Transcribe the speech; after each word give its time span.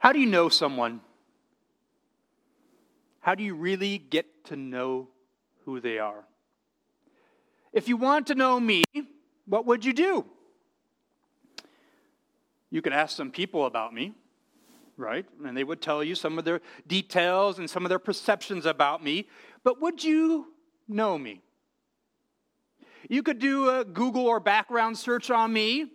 How 0.00 0.12
do 0.12 0.18
you 0.18 0.26
know 0.26 0.48
someone? 0.48 1.02
How 3.20 3.34
do 3.34 3.42
you 3.42 3.54
really 3.54 3.98
get 3.98 4.46
to 4.46 4.56
know 4.56 5.08
who 5.66 5.78
they 5.78 5.98
are? 5.98 6.24
If 7.74 7.86
you 7.86 7.98
want 7.98 8.26
to 8.28 8.34
know 8.34 8.58
me, 8.58 8.82
what 9.44 9.66
would 9.66 9.84
you 9.84 9.92
do? 9.92 10.24
You 12.70 12.80
could 12.80 12.94
ask 12.94 13.14
some 13.14 13.30
people 13.30 13.66
about 13.66 13.92
me, 13.92 14.14
right? 14.96 15.26
And 15.44 15.54
they 15.54 15.64
would 15.64 15.82
tell 15.82 16.02
you 16.02 16.14
some 16.14 16.38
of 16.38 16.46
their 16.46 16.62
details 16.86 17.58
and 17.58 17.68
some 17.68 17.84
of 17.84 17.90
their 17.90 17.98
perceptions 17.98 18.64
about 18.64 19.04
me. 19.04 19.28
But 19.62 19.82
would 19.82 20.02
you 20.02 20.46
know 20.88 21.18
me? 21.18 21.42
You 23.10 23.22
could 23.22 23.38
do 23.38 23.68
a 23.68 23.84
Google 23.84 24.26
or 24.26 24.40
background 24.40 24.96
search 24.96 25.30
on 25.30 25.52
me, 25.52 25.92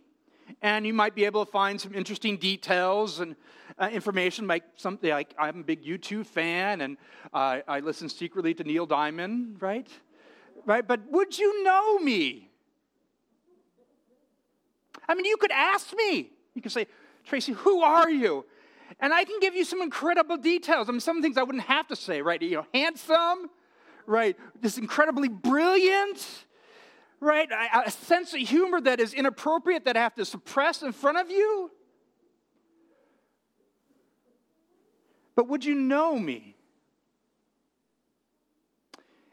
and 0.61 0.85
you 0.85 0.93
might 0.93 1.15
be 1.15 1.25
able 1.25 1.45
to 1.45 1.51
find 1.51 1.79
some 1.79 1.93
interesting 1.93 2.37
details 2.37 3.19
and 3.19 3.35
uh, 3.77 3.89
information 3.91 4.47
like 4.47 4.63
something 4.75 5.09
like 5.09 5.33
I'm 5.37 5.61
a 5.61 5.63
big 5.63 5.83
U2 5.83 6.25
fan 6.25 6.81
and 6.81 6.97
uh, 7.33 7.59
I 7.67 7.79
listen 7.79 8.09
secretly 8.09 8.53
to 8.53 8.63
Neil 8.63 8.85
Diamond, 8.85 9.61
right? 9.61 9.87
Right? 10.65 10.87
But 10.87 11.01
would 11.11 11.37
you 11.37 11.63
know 11.63 11.99
me? 11.99 12.49
I 15.07 15.15
mean, 15.15 15.25
you 15.25 15.37
could 15.37 15.51
ask 15.51 15.95
me. 15.95 16.31
You 16.53 16.61
could 16.61 16.71
say, 16.71 16.87
Tracy, 17.25 17.51
who 17.51 17.81
are 17.81 18.09
you? 18.09 18.45
And 18.99 19.13
I 19.13 19.23
can 19.23 19.39
give 19.39 19.55
you 19.55 19.65
some 19.65 19.81
incredible 19.81 20.37
details. 20.37 20.89
I 20.89 20.91
mean, 20.91 21.01
some 21.01 21.21
things 21.21 21.37
I 21.37 21.43
wouldn't 21.43 21.65
have 21.65 21.87
to 21.87 21.95
say, 21.95 22.21
right? 22.21 22.41
You 22.41 22.57
know, 22.57 22.65
handsome, 22.73 23.49
right? 24.05 24.37
Just 24.61 24.77
incredibly 24.77 25.27
brilliant, 25.27 26.45
right? 27.25 27.49
A 27.85 27.91
sense 27.91 28.33
of 28.33 28.39
humor 28.39 28.79
that 28.81 28.99
is 28.99 29.13
inappropriate 29.13 29.85
that 29.85 29.97
I 29.97 30.01
have 30.01 30.15
to 30.15 30.25
suppress 30.25 30.83
in 30.83 30.91
front 30.91 31.17
of 31.17 31.29
you. 31.29 31.71
But 35.35 35.49
would 35.49 35.65
you 35.65 35.75
know 35.75 36.17
me? 36.17 36.55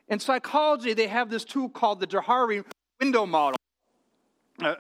In 0.09 0.19
psychology, 0.19 0.95
they 0.95 1.07
have 1.07 1.31
this 1.31 1.45
tool 1.45 1.69
called 1.69 2.01
the 2.01 2.07
Johari 2.07 2.65
window 3.01 3.25
model. 3.25 3.57
Uh, 4.61 4.75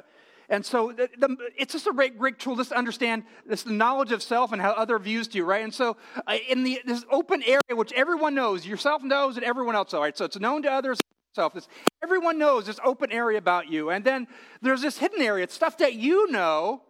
and 0.49 0.67
so 0.67 0.93
the, 0.93 1.09
the, 1.17 1.35
it's 1.57 1.73
just 1.73 1.87
a 1.87 1.93
great, 1.93 2.19
great 2.19 2.39
tool 2.39 2.57
just 2.57 2.71
to 2.71 2.77
understand 2.77 3.25
this 3.47 3.65
knowledge 3.65 4.13
of 4.13 4.23
self 4.23 4.53
and 4.53 4.61
how 4.61 4.73
other 4.73 4.99
views 4.99 5.35
you, 5.35 5.45
right? 5.45 5.65
And 5.65 5.73
so 5.73 5.97
uh, 6.27 6.37
in 6.49 6.65
the, 6.65 6.83
this 6.85 7.05
open 7.11 7.43
area, 7.45 7.61
which 7.71 7.93
everyone 7.93 8.35
knows, 8.35 8.67
yourself 8.67 9.03
knows 9.03 9.37
and 9.37 9.45
everyone 9.45 9.75
else 9.77 9.93
knows, 9.93 10.01
right? 10.01 10.19
So 10.19 10.27
it's 10.27 10.39
known 10.39 10.63
to 10.65 10.71
others, 10.71 10.99
self. 11.35 11.55
This, 11.55 11.67
everyone 12.03 12.39
knows 12.39 12.67
this 12.67 12.79
open 12.85 13.11
area 13.11 13.39
about 13.39 13.71
you. 13.71 13.91
And 13.91 14.05
then 14.05 14.27
there's 14.61 14.83
this 14.83 14.99
hidden 14.99 15.23
area. 15.23 15.45
It's 15.45 15.55
stuff 15.55 15.79
that 15.79 15.95
you 15.95 16.31
know 16.31 16.83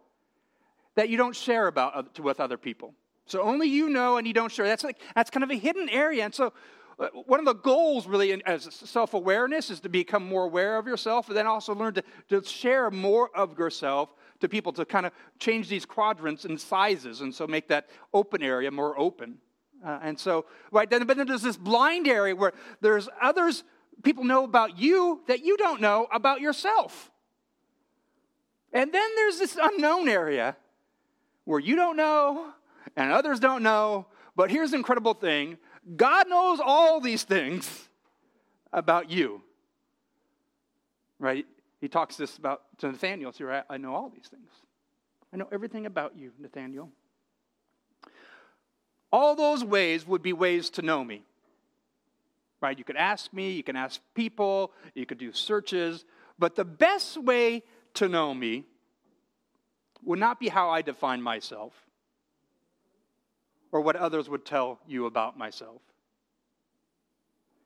that 0.95 1.09
you 1.09 1.17
don't 1.17 1.35
share 1.35 1.67
about 1.67 2.19
with 2.19 2.39
other 2.39 2.57
people. 2.57 2.93
So 3.25 3.41
only 3.41 3.69
you 3.69 3.89
know 3.89 4.17
and 4.17 4.27
you 4.27 4.33
don't 4.33 4.51
share. 4.51 4.67
That's 4.67 4.83
like 4.83 4.99
that's 5.15 5.29
kind 5.29 5.43
of 5.43 5.51
a 5.51 5.55
hidden 5.55 5.87
area. 5.89 6.25
And 6.25 6.35
so 6.35 6.51
uh, 6.99 7.07
one 7.25 7.39
of 7.39 7.45
the 7.45 7.55
goals 7.55 8.05
really 8.05 8.31
in, 8.31 8.41
as 8.45 8.65
self-awareness 8.71 9.69
is 9.69 9.79
to 9.79 9.89
become 9.89 10.27
more 10.27 10.43
aware 10.43 10.77
of 10.77 10.87
yourself 10.87 11.29
and 11.29 11.37
then 11.37 11.47
also 11.47 11.73
learn 11.73 11.93
to, 11.93 12.03
to 12.29 12.43
share 12.43 12.91
more 12.91 13.29
of 13.35 13.57
yourself 13.57 14.13
to 14.41 14.49
people 14.49 14.73
to 14.73 14.85
kind 14.85 15.05
of 15.05 15.13
change 15.39 15.69
these 15.69 15.85
quadrants 15.85 16.45
and 16.45 16.59
sizes 16.59 17.21
and 17.21 17.33
so 17.33 17.47
make 17.47 17.67
that 17.69 17.87
open 18.13 18.43
area 18.43 18.69
more 18.69 18.99
open 18.99 19.37
uh, 19.83 19.99
and 20.03 20.19
so 20.19 20.45
right 20.71 20.89
then 20.91 21.03
but 21.07 21.17
then 21.17 21.25
there's 21.25 21.41
this 21.41 21.57
blind 21.57 22.07
area 22.07 22.35
where 22.35 22.53
there's 22.79 23.09
others 23.19 23.63
people 24.01 24.23
know 24.23 24.43
about 24.43 24.77
you 24.77 25.21
that 25.27 25.43
you 25.43 25.57
don't 25.57 25.81
know 25.81 26.07
about 26.11 26.41
yourself 26.41 27.11
and 28.71 28.91
then 28.91 29.09
there's 29.15 29.39
this 29.39 29.57
unknown 29.61 30.09
area 30.09 30.55
where 31.45 31.59
you 31.59 31.75
don't 31.75 31.95
know 31.95 32.53
and 32.95 33.11
others 33.11 33.39
don't 33.39 33.63
know 33.63 34.05
but 34.35 34.49
here's 34.49 34.71
the 34.71 34.77
incredible 34.77 35.13
thing 35.13 35.57
God 35.95 36.29
knows 36.29 36.59
all 36.63 36.99
these 36.99 37.23
things 37.23 37.89
about 38.71 39.11
you. 39.11 39.41
Right? 41.19 41.45
He 41.79 41.87
talks 41.87 42.15
this 42.15 42.37
about 42.37 42.61
to 42.79 42.91
Nathaniel. 42.91 43.31
So 43.31 43.45
right, 43.45 43.63
I 43.69 43.77
know 43.77 43.93
all 43.93 44.09
these 44.09 44.27
things. 44.27 44.49
I 45.33 45.37
know 45.37 45.47
everything 45.51 45.85
about 45.85 46.17
you, 46.17 46.31
Nathaniel. 46.39 46.89
All 49.11 49.35
those 49.35 49.63
ways 49.63 50.07
would 50.07 50.21
be 50.23 50.33
ways 50.33 50.69
to 50.71 50.81
know 50.81 51.03
me. 51.03 51.23
Right? 52.63 52.77
You 52.77 52.85
could 52.85 52.95
ask 52.95 53.33
me, 53.33 53.51
you 53.51 53.61
can 53.61 53.75
ask 53.75 53.99
people, 54.15 54.71
you 54.95 55.05
could 55.05 55.17
do 55.17 55.33
searches, 55.33 56.05
but 56.39 56.55
the 56.55 56.63
best 56.63 57.17
way 57.17 57.61
to 57.95 58.07
know 58.07 58.33
me 58.33 58.63
would 60.01 60.17
not 60.17 60.39
be 60.39 60.47
how 60.47 60.69
I 60.69 60.81
define 60.81 61.21
myself 61.21 61.73
or 63.73 63.81
what 63.81 63.97
others 63.97 64.29
would 64.29 64.45
tell 64.45 64.79
you 64.87 65.07
about 65.07 65.37
myself. 65.37 65.81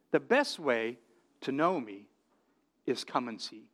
The 0.10 0.20
best 0.20 0.58
way 0.58 0.98
to 1.42 1.52
know 1.52 1.80
me 1.80 2.08
is 2.88 3.04
come 3.04 3.28
and 3.28 3.40
see. 3.40 3.66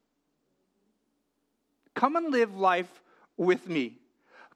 Come 1.93 2.17
and 2.17 2.31
live 2.31 2.53
life 2.53 3.01
with 3.37 3.69
me. 3.69 3.99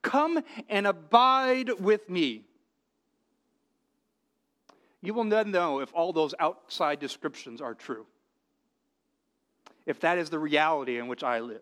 Come 0.01 0.43
and 0.67 0.85
abide 0.85 1.79
with 1.79 2.09
me. 2.09 2.46
You 5.01 5.13
will 5.13 5.25
then 5.25 5.51
know 5.51 5.79
if 5.79 5.93
all 5.93 6.11
those 6.11 6.33
outside 6.39 6.99
descriptions 6.99 7.61
are 7.61 7.73
true, 7.73 8.05
if 9.85 9.99
that 10.01 10.17
is 10.17 10.29
the 10.29 10.39
reality 10.39 10.97
in 10.97 11.07
which 11.07 11.23
I 11.23 11.39
live. 11.39 11.61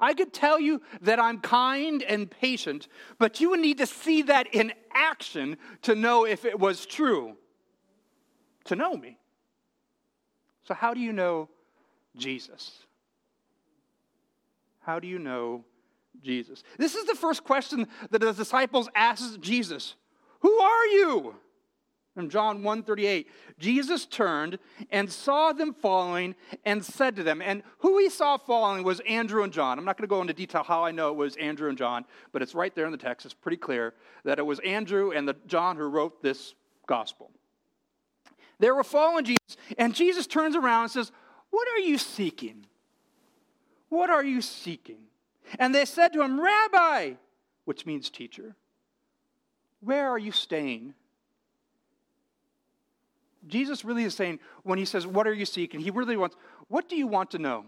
I 0.00 0.14
could 0.14 0.32
tell 0.32 0.60
you 0.60 0.80
that 1.00 1.18
I'm 1.18 1.40
kind 1.40 2.02
and 2.02 2.30
patient, 2.30 2.86
but 3.18 3.40
you 3.40 3.50
would 3.50 3.60
need 3.60 3.78
to 3.78 3.86
see 3.86 4.22
that 4.22 4.54
in 4.54 4.72
action 4.94 5.56
to 5.82 5.94
know 5.94 6.24
if 6.24 6.44
it 6.44 6.58
was 6.58 6.86
true, 6.86 7.36
to 8.64 8.76
know 8.76 8.96
me. 8.96 9.18
So, 10.62 10.74
how 10.74 10.94
do 10.94 11.00
you 11.00 11.12
know 11.12 11.48
Jesus? 12.16 12.84
How 14.80 15.00
do 15.00 15.08
you 15.08 15.18
know 15.18 15.64
Jesus? 16.22 16.62
This 16.78 16.94
is 16.94 17.04
the 17.06 17.14
first 17.14 17.42
question 17.42 17.88
that 18.10 18.20
the 18.20 18.32
disciples 18.32 18.88
asked 18.94 19.40
Jesus 19.40 19.96
Who 20.40 20.52
are 20.60 20.86
you? 20.86 21.34
From 22.18 22.28
John 22.28 22.64
1:38, 22.64 23.26
Jesus 23.60 24.04
turned 24.04 24.58
and 24.90 25.08
saw 25.08 25.52
them 25.52 25.72
following 25.72 26.34
and 26.64 26.84
said 26.84 27.14
to 27.14 27.22
them, 27.22 27.40
and 27.40 27.62
who 27.78 27.96
he 27.98 28.10
saw 28.10 28.36
following 28.36 28.82
was 28.82 28.98
Andrew 29.06 29.44
and 29.44 29.52
John. 29.52 29.78
I'm 29.78 29.84
not 29.84 29.96
going 29.96 30.02
to 30.02 30.12
go 30.12 30.20
into 30.20 30.32
detail 30.32 30.64
how 30.64 30.84
I 30.84 30.90
know 30.90 31.10
it 31.10 31.14
was 31.14 31.36
Andrew 31.36 31.68
and 31.68 31.78
John, 31.78 32.04
but 32.32 32.42
it's 32.42 32.56
right 32.56 32.74
there 32.74 32.86
in 32.86 32.90
the 32.90 32.98
text. 32.98 33.24
It's 33.24 33.36
pretty 33.36 33.56
clear 33.56 33.94
that 34.24 34.40
it 34.40 34.42
was 34.42 34.58
Andrew 34.64 35.12
and 35.12 35.28
the 35.28 35.36
John 35.46 35.76
who 35.76 35.84
wrote 35.84 36.20
this 36.20 36.54
gospel. 36.88 37.30
They 38.58 38.72
were 38.72 38.82
following 38.82 39.24
Jesus, 39.24 39.56
and 39.78 39.94
Jesus 39.94 40.26
turns 40.26 40.56
around 40.56 40.82
and 40.82 40.90
says, 40.90 41.12
What 41.50 41.68
are 41.68 41.78
you 41.78 41.98
seeking? 41.98 42.66
What 43.90 44.10
are 44.10 44.24
you 44.24 44.42
seeking? 44.42 45.04
And 45.56 45.72
they 45.72 45.84
said 45.84 46.12
to 46.14 46.22
him, 46.22 46.40
Rabbi, 46.40 47.12
which 47.64 47.86
means 47.86 48.10
teacher, 48.10 48.56
where 49.78 50.08
are 50.08 50.18
you 50.18 50.32
staying? 50.32 50.94
Jesus 53.48 53.84
really 53.84 54.04
is 54.04 54.14
saying, 54.14 54.38
when 54.62 54.78
he 54.78 54.84
says, 54.84 55.06
What 55.06 55.26
are 55.26 55.34
you 55.34 55.44
seeking? 55.44 55.80
He 55.80 55.90
really 55.90 56.16
wants, 56.16 56.36
What 56.68 56.88
do 56.88 56.96
you 56.96 57.06
want 57.06 57.30
to 57.32 57.38
know, 57.38 57.64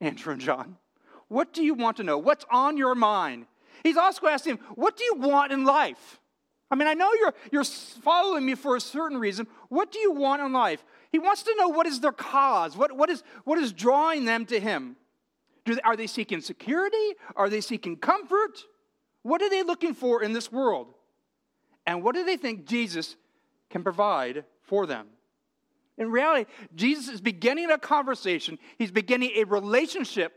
Andrew 0.00 0.32
and 0.32 0.40
John? 0.40 0.76
What 1.28 1.52
do 1.52 1.62
you 1.62 1.74
want 1.74 1.96
to 1.98 2.02
know? 2.02 2.18
What's 2.18 2.44
on 2.50 2.76
your 2.76 2.94
mind? 2.94 3.46
He's 3.82 3.96
also 3.96 4.26
asking 4.26 4.56
him, 4.56 4.64
What 4.74 4.96
do 4.96 5.04
you 5.04 5.14
want 5.16 5.52
in 5.52 5.64
life? 5.64 6.20
I 6.70 6.74
mean, 6.74 6.88
I 6.88 6.94
know 6.94 7.12
you're, 7.12 7.34
you're 7.50 7.64
following 7.64 8.46
me 8.46 8.54
for 8.54 8.76
a 8.76 8.80
certain 8.80 9.18
reason. 9.18 9.46
What 9.68 9.92
do 9.92 9.98
you 9.98 10.12
want 10.12 10.40
in 10.40 10.54
life? 10.54 10.82
He 11.10 11.18
wants 11.18 11.42
to 11.42 11.54
know 11.56 11.68
what 11.68 11.86
is 11.86 12.00
their 12.00 12.12
cause, 12.12 12.76
what, 12.76 12.96
what, 12.96 13.10
is, 13.10 13.22
what 13.44 13.58
is 13.58 13.72
drawing 13.72 14.24
them 14.24 14.46
to 14.46 14.58
him. 14.58 14.96
They, 15.66 15.78
are 15.82 15.96
they 15.96 16.06
seeking 16.06 16.40
security? 16.40 17.12
Are 17.36 17.50
they 17.50 17.60
seeking 17.60 17.96
comfort? 17.96 18.64
What 19.22 19.42
are 19.42 19.50
they 19.50 19.62
looking 19.62 19.92
for 19.92 20.22
in 20.22 20.32
this 20.32 20.50
world? 20.50 20.94
And 21.86 22.02
what 22.02 22.14
do 22.14 22.24
they 22.24 22.36
think 22.36 22.66
Jesus 22.66 23.16
can 23.68 23.82
provide 23.82 24.44
for 24.62 24.86
them. 24.86 25.06
In 25.98 26.10
reality, 26.10 26.50
Jesus 26.74 27.08
is 27.08 27.20
beginning 27.20 27.70
a 27.70 27.78
conversation, 27.78 28.58
he's 28.78 28.90
beginning 28.90 29.32
a 29.36 29.44
relationship 29.44 30.32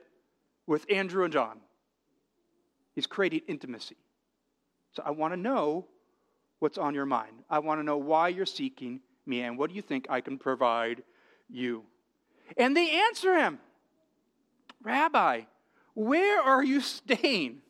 with 0.68 0.86
Andrew 0.92 1.24
and 1.24 1.32
John. 1.32 1.60
He's 2.94 3.08
creating 3.08 3.42
intimacy. 3.48 3.98
So 4.94 5.04
I 5.06 5.12
want 5.12 5.34
to 5.34 5.40
know 5.40 5.86
what's 6.60 6.78
on 6.78 6.96
your 6.96 7.06
mind. 7.06 7.44
I 7.50 7.60
want 7.60 7.80
to 7.80 7.84
know 7.84 7.98
why 7.98 8.30
you're 8.30 8.46
seeking 8.46 9.02
me 9.26 9.42
and 9.42 9.58
what 9.58 9.70
do 9.70 9.76
you 9.76 9.82
think 9.82 10.08
I 10.10 10.22
can 10.22 10.38
provide 10.38 11.04
you. 11.50 11.84
And 12.58 12.76
they 12.76 12.90
answer 12.90 13.38
him 13.38 13.60
Rabbi, 14.82 15.42
where 15.96 16.42
are 16.42 16.64
you 16.64 16.80
staying? 16.82 17.62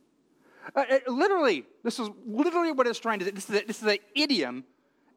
Uh, 0.75 0.84
uh 0.90 1.12
literally, 1.12 1.66
this 1.84 2.00
is 2.00 2.10
literally 2.25 2.72
what 2.72 2.88
it's 2.88 3.00
trying 3.00 3.19
to 3.19 3.25
say. 3.25 3.31
This 3.31 3.50
is, 3.50 3.62
this 3.66 3.81
is 3.81 3.88
an 3.88 3.98
idiom 4.16 4.66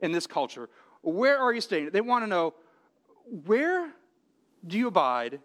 in 0.00 0.12
this 0.12 0.26
culture. 0.26 0.68
Where 1.02 1.38
are 1.38 1.52
you 1.52 1.60
staying? 1.60 1.90
They 1.90 2.00
want 2.00 2.24
to 2.24 2.26
know 2.26 2.54
where 3.46 3.92
do 4.66 4.78
you 4.78 4.88
abide 4.88 5.40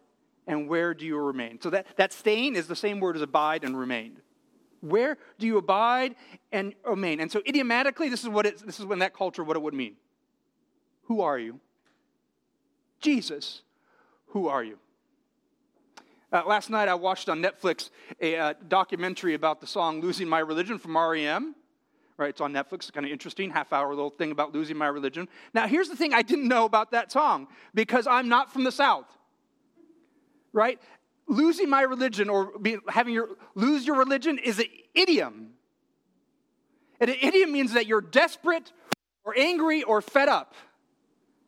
and 0.48 0.68
where 0.68 0.94
do 0.94 1.06
you 1.06 1.18
remain? 1.18 1.62
So 1.62 1.70
that, 1.70 1.88
that 1.98 2.14
staying 2.14 2.56
is 2.56 2.68
the 2.68 2.76
same 2.76 3.00
word 3.00 3.16
as 3.16 3.22
abide 3.22 3.64
and 3.64 3.78
remain. 3.78 4.18
Where 4.82 5.18
do 5.40 5.48
you 5.48 5.58
abide 5.58 6.16
and 6.52 6.74
remain? 6.84 7.20
And 7.20 7.32
so 7.32 7.42
idiomatically, 7.48 8.10
this 8.10 8.24
is 8.24 8.30
what 8.30 8.46
it, 8.46 8.66
this 8.66 8.80
is 8.80 8.86
when 8.86 9.00
that 9.00 9.14
culture 9.14 9.44
what 9.44 9.56
it 9.56 9.62
would 9.62 9.74
mean. 9.74 9.96
Who 11.04 11.22
are 11.22 11.40
you? 11.40 11.60
Jesus, 13.00 13.62
who 14.28 14.48
are 14.48 14.64
you? 14.64 14.78
Uh, 16.32 16.42
last 16.48 16.70
night 16.70 16.90
I 16.90 16.96
watched 16.96 17.30
on 17.30 17.42
Netflix 17.42 17.92
a 18.20 18.36
uh, 18.36 18.54
documentary 18.68 19.36
about 19.36 19.62
the 19.62 19.68
song 19.68 20.02
Losing 20.02 20.28
My 20.28 20.40
Religion 20.40 20.80
from 20.80 20.98
REM. 20.98 21.56
Right, 22.18 22.30
it's 22.30 22.42
on 22.42 22.54
Netflix. 22.54 22.74
It's 22.74 22.92
kind 22.92 23.06
of 23.06 23.12
interesting, 23.12 23.50
half 23.50 23.74
hour 23.74 23.90
little 23.90 24.12
thing 24.12 24.32
about 24.32 24.54
losing 24.54 24.78
my 24.78 24.88
religion. 24.88 25.28
Now, 25.54 25.68
here's 25.68 25.90
the 25.90 25.96
thing 25.96 26.14
I 26.14 26.22
didn't 26.22 26.48
know 26.48 26.66
about 26.66 26.92
that 26.92 27.12
song 27.12 27.48
because 27.74 28.06
I'm 28.06 28.30
not 28.30 28.54
from 28.54 28.64
the 28.64 28.72
South. 28.72 29.08
Right? 30.52 30.80
Losing 31.28 31.70
my 31.70 31.82
religion 31.82 32.30
or 32.30 32.58
be, 32.60 32.78
having 32.88 33.14
your 33.16 33.30
lose 33.56 33.88
your 33.88 33.96
religion 33.98 34.38
is 34.38 34.60
an 34.60 34.68
idiom. 34.94 35.54
And 37.00 37.10
an 37.10 37.18
idiom 37.22 37.52
means 37.52 37.74
that 37.74 37.88
you're 37.88 38.02
desperate 38.02 38.72
or 39.24 39.34
angry 39.38 39.82
or 39.84 40.02
fed 40.02 40.30
up. 40.30 40.54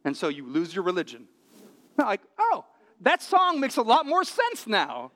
And 0.03 0.17
so 0.17 0.29
you 0.29 0.47
lose 0.47 0.73
your 0.73 0.83
religion. 0.83 1.27
Like, 1.97 2.21
oh, 2.38 2.65
that 3.01 3.21
song 3.21 3.59
makes 3.59 3.77
a 3.77 3.81
lot 3.81 4.06
more 4.06 4.23
sense 4.23 4.67
now. 4.67 5.12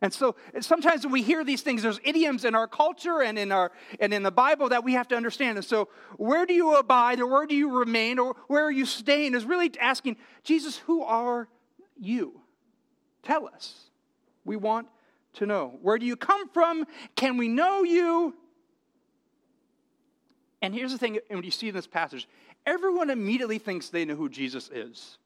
And 0.00 0.12
so 0.12 0.36
sometimes 0.60 1.04
when 1.04 1.12
we 1.12 1.22
hear 1.22 1.44
these 1.44 1.62
things, 1.62 1.82
there's 1.82 1.98
idioms 2.04 2.44
in 2.44 2.54
our 2.54 2.68
culture 2.68 3.20
and 3.20 3.36
in, 3.38 3.50
our, 3.50 3.72
and 3.98 4.14
in 4.14 4.22
the 4.22 4.30
Bible 4.30 4.68
that 4.68 4.84
we 4.84 4.92
have 4.92 5.08
to 5.08 5.16
understand. 5.16 5.58
And 5.58 5.64
so, 5.64 5.88
where 6.16 6.46
do 6.46 6.54
you 6.54 6.76
abide 6.76 7.18
or 7.20 7.26
where 7.26 7.46
do 7.46 7.56
you 7.56 7.76
remain 7.76 8.18
or 8.18 8.36
where 8.46 8.64
are 8.64 8.70
you 8.70 8.86
staying 8.86 9.34
is 9.34 9.44
really 9.44 9.72
asking, 9.80 10.16
Jesus, 10.44 10.78
who 10.78 11.02
are 11.02 11.48
you? 11.98 12.40
Tell 13.24 13.48
us. 13.48 13.90
We 14.44 14.56
want 14.56 14.86
to 15.34 15.46
know. 15.46 15.78
Where 15.82 15.98
do 15.98 16.06
you 16.06 16.16
come 16.16 16.48
from? 16.48 16.86
Can 17.16 17.36
we 17.36 17.48
know 17.48 17.82
you? 17.82 18.34
And 20.62 20.74
here's 20.74 20.92
the 20.92 20.98
thing, 20.98 21.18
when 21.28 21.42
you 21.42 21.50
see 21.50 21.68
in 21.68 21.74
this 21.74 21.86
passage, 21.86 22.28
everyone 22.66 23.10
immediately 23.10 23.58
thinks 23.58 23.88
they 23.88 24.04
know 24.04 24.16
who 24.16 24.28
Jesus 24.28 24.70
is 24.72 25.18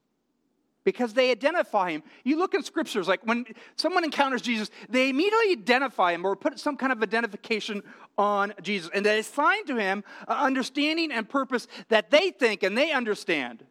because 0.84 1.14
they 1.14 1.30
identify 1.30 1.90
him. 1.90 2.02
You 2.24 2.38
look 2.38 2.54
in 2.54 2.62
scriptures, 2.62 3.08
like 3.08 3.20
when 3.24 3.46
someone 3.76 4.04
encounters 4.04 4.42
Jesus, 4.42 4.70
they 4.88 5.10
immediately 5.10 5.52
identify 5.52 6.12
him 6.12 6.24
or 6.24 6.34
put 6.36 6.58
some 6.58 6.76
kind 6.76 6.92
of 6.92 7.02
identification 7.02 7.82
on 8.18 8.52
Jesus. 8.62 8.90
And 8.92 9.06
they 9.06 9.18
assign 9.18 9.64
to 9.66 9.76
him 9.76 10.04
an 10.28 10.36
understanding 10.36 11.12
and 11.12 11.28
purpose 11.28 11.68
that 11.88 12.10
they 12.10 12.30
think 12.30 12.62
and 12.62 12.76
they 12.76 12.92
understand. 12.92 13.64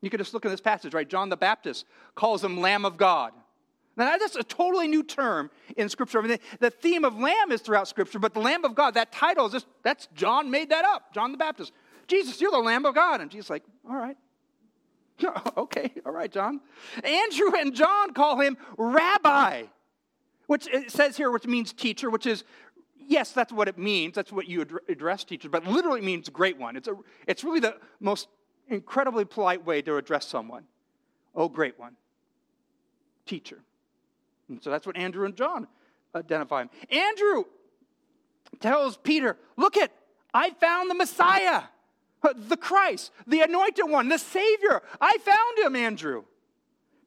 You 0.00 0.10
could 0.10 0.18
just 0.18 0.34
look 0.34 0.44
in 0.44 0.50
this 0.50 0.60
passage, 0.60 0.94
right? 0.94 1.08
John 1.08 1.28
the 1.28 1.36
Baptist 1.36 1.86
calls 2.14 2.42
him 2.42 2.60
Lamb 2.60 2.84
of 2.84 2.96
God. 2.96 3.32
Now, 3.96 4.16
that's 4.16 4.36
a 4.36 4.42
totally 4.42 4.88
new 4.88 5.02
term 5.02 5.50
in 5.76 5.88
Scripture. 5.88 6.18
I 6.18 6.26
mean, 6.26 6.38
the 6.60 6.70
theme 6.70 7.04
of 7.04 7.18
Lamb 7.18 7.52
is 7.52 7.60
throughout 7.60 7.88
Scripture, 7.88 8.18
but 8.18 8.32
the 8.32 8.40
Lamb 8.40 8.64
of 8.64 8.74
God, 8.74 8.94
that 8.94 9.12
title 9.12 9.46
is 9.46 9.52
just, 9.52 9.66
that's 9.82 10.08
John 10.14 10.50
made 10.50 10.70
that 10.70 10.84
up, 10.84 11.12
John 11.12 11.30
the 11.30 11.38
Baptist. 11.38 11.72
Jesus, 12.08 12.40
you're 12.40 12.50
the 12.50 12.58
Lamb 12.58 12.86
of 12.86 12.94
God. 12.94 13.20
And 13.20 13.30
Jesus 13.30 13.50
like, 13.50 13.62
all 13.88 13.96
right, 13.96 14.16
okay, 15.56 15.92
all 16.04 16.12
right, 16.12 16.30
John. 16.30 16.60
Andrew 17.02 17.52
and 17.56 17.74
John 17.74 18.12
call 18.12 18.40
him 18.40 18.56
rabbi, 18.76 19.64
which 20.46 20.66
it 20.68 20.90
says 20.90 21.16
here, 21.16 21.30
which 21.30 21.46
means 21.46 21.72
teacher, 21.72 22.10
which 22.10 22.26
is, 22.26 22.44
yes, 22.98 23.32
that's 23.32 23.52
what 23.52 23.68
it 23.68 23.78
means. 23.78 24.14
That's 24.14 24.32
what 24.32 24.48
you 24.48 24.66
address 24.88 25.24
teachers, 25.24 25.50
but 25.50 25.66
literally 25.66 26.00
means 26.00 26.28
great 26.28 26.58
one. 26.58 26.76
It's, 26.76 26.88
a, 26.88 26.94
it's 27.26 27.44
really 27.44 27.60
the 27.60 27.76
most 28.00 28.28
incredibly 28.68 29.24
polite 29.24 29.64
way 29.64 29.82
to 29.82 29.96
address 29.96 30.26
someone. 30.26 30.64
Oh, 31.34 31.48
great 31.48 31.78
one. 31.78 31.96
Teacher. 33.26 33.62
And 34.48 34.62
so 34.62 34.70
that's 34.70 34.86
what 34.86 34.96
Andrew 34.96 35.24
and 35.24 35.36
John 35.36 35.66
identify 36.14 36.62
him. 36.62 36.70
Andrew 36.90 37.44
tells 38.60 38.96
Peter, 38.98 39.38
look 39.56 39.76
at, 39.76 39.92
I 40.34 40.50
found 40.50 40.90
the 40.90 40.94
Messiah 40.94 41.62
Uh, 42.22 42.32
the 42.36 42.56
Christ, 42.56 43.10
the 43.26 43.40
anointed 43.40 43.88
one, 43.88 44.08
the 44.08 44.18
Savior. 44.18 44.82
I 45.00 45.18
found 45.18 45.58
him, 45.58 45.76
Andrew. 45.76 46.24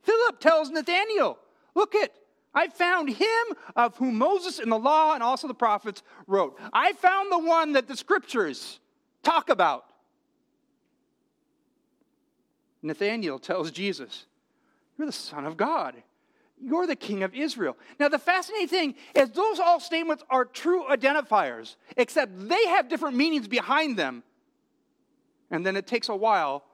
Philip 0.04 0.40
tells 0.40 0.70
Nathanael, 0.70 1.38
Look 1.74 1.96
it, 1.96 2.14
I 2.54 2.68
found 2.70 3.10
him 3.10 3.46
of 3.76 3.98
whom 3.98 4.18
Moses 4.18 4.60
and 4.60 4.72
the 4.72 4.80
law 4.80 5.14
and 5.14 5.22
also 5.22 5.48
the 5.48 5.54
prophets 5.54 6.04
wrote. 6.26 6.58
I 6.72 6.94
found 6.94 7.32
the 7.32 7.40
one 7.40 7.74
that 7.74 7.88
the 7.88 7.98
scriptures 7.98 8.80
talk 9.24 9.50
about. 9.50 9.86
Nathanael 12.82 13.40
tells 13.40 13.72
Jesus, 13.72 14.26
You're 14.98 15.08
the 15.08 15.12
Son 15.12 15.46
of 15.46 15.58
God. 15.58 15.96
You're 16.62 16.88
the 16.88 16.96
King 16.96 17.24
of 17.24 17.34
Israel. 17.36 17.76
Now, 18.00 18.08
the 18.08 18.20
fascinating 18.20 18.70
thing 18.70 18.96
is, 19.14 19.30
those 19.32 19.60
all 19.60 19.82
statements 19.82 20.24
are 20.30 20.46
true 20.46 20.86
identifiers, 20.90 21.76
except 21.98 22.48
they 22.48 22.68
have 22.68 22.88
different 22.88 23.18
meanings 23.18 23.48
behind 23.50 23.98
them 23.98 24.24
and 25.56 25.66
then 25.66 25.78
it 25.78 25.88
takes 25.88 26.10
a 26.10 26.16
while 26.16 26.66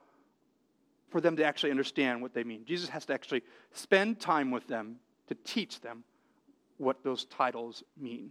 for 1.08 1.20
them 1.20 1.36
to 1.36 1.44
actually 1.44 1.70
understand 1.70 2.20
what 2.20 2.34
they 2.34 2.42
mean. 2.42 2.64
Jesus 2.64 2.88
has 2.88 3.06
to 3.06 3.14
actually 3.14 3.42
spend 3.70 4.18
time 4.18 4.50
with 4.50 4.66
them 4.66 4.96
to 5.28 5.36
teach 5.44 5.80
them 5.80 6.02
what 6.78 7.04
those 7.04 7.26
titles 7.26 7.84
mean. 7.96 8.30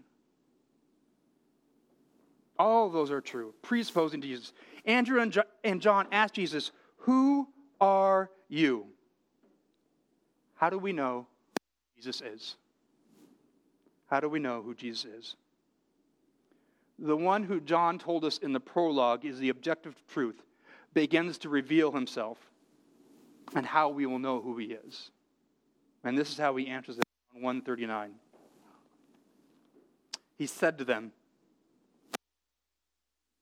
All 2.59 2.89
those 2.89 3.11
are 3.11 3.21
true, 3.21 3.53
presupposing 3.61 4.21
Jesus. 4.21 4.51
Andrew 4.85 5.21
and, 5.21 5.31
jo- 5.31 5.43
and 5.63 5.81
John 5.81 6.05
asked 6.11 6.33
Jesus, 6.33 6.71
Who 6.97 7.47
are 7.79 8.29
you? 8.49 8.87
How 10.55 10.69
do 10.69 10.77
we 10.77 10.91
know 10.91 11.27
Jesus 11.95 12.19
is? 12.19 12.57
How 14.07 14.19
do 14.19 14.27
we 14.27 14.39
know 14.39 14.61
who 14.61 14.75
Jesus 14.75 15.05
is? 15.05 15.35
The 17.01 17.17
one 17.17 17.43
who 17.43 17.59
John 17.59 17.97
told 17.97 18.23
us 18.23 18.37
in 18.37 18.53
the 18.53 18.59
prologue 18.59 19.25
is 19.25 19.39
the 19.39 19.49
objective 19.49 19.95
truth, 20.07 20.43
begins 20.93 21.39
to 21.39 21.49
reveal 21.49 21.91
himself 21.91 22.37
and 23.55 23.65
how 23.65 23.89
we 23.89 24.05
will 24.05 24.19
know 24.19 24.39
who 24.39 24.57
he 24.57 24.67
is. 24.67 25.09
And 26.03 26.17
this 26.17 26.29
is 26.29 26.37
how 26.37 26.55
he 26.55 26.67
answers 26.67 26.99
it 26.99 27.03
on 27.35 27.41
139. 27.41 28.11
He 30.37 30.45
said 30.45 30.77
to 30.77 30.85
them, 30.85 31.11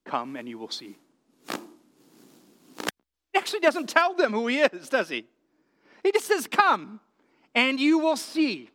Come 0.06 0.36
and 0.38 0.48
you 0.48 0.58
will 0.58 0.72
see. 0.72 0.98
He 1.50 3.38
actually 3.38 3.60
doesn't 3.60 3.88
tell 3.88 4.16
them 4.16 4.32
who 4.32 4.48
he 4.48 4.60
is, 4.60 4.90
does 4.90 5.10
he? 5.10 5.26
He 6.02 6.12
just 6.12 6.26
says, 6.26 6.48
Come 6.48 7.02
and 7.54 7.80
you 7.80 8.00
will 8.00 8.18
see. 8.18 8.70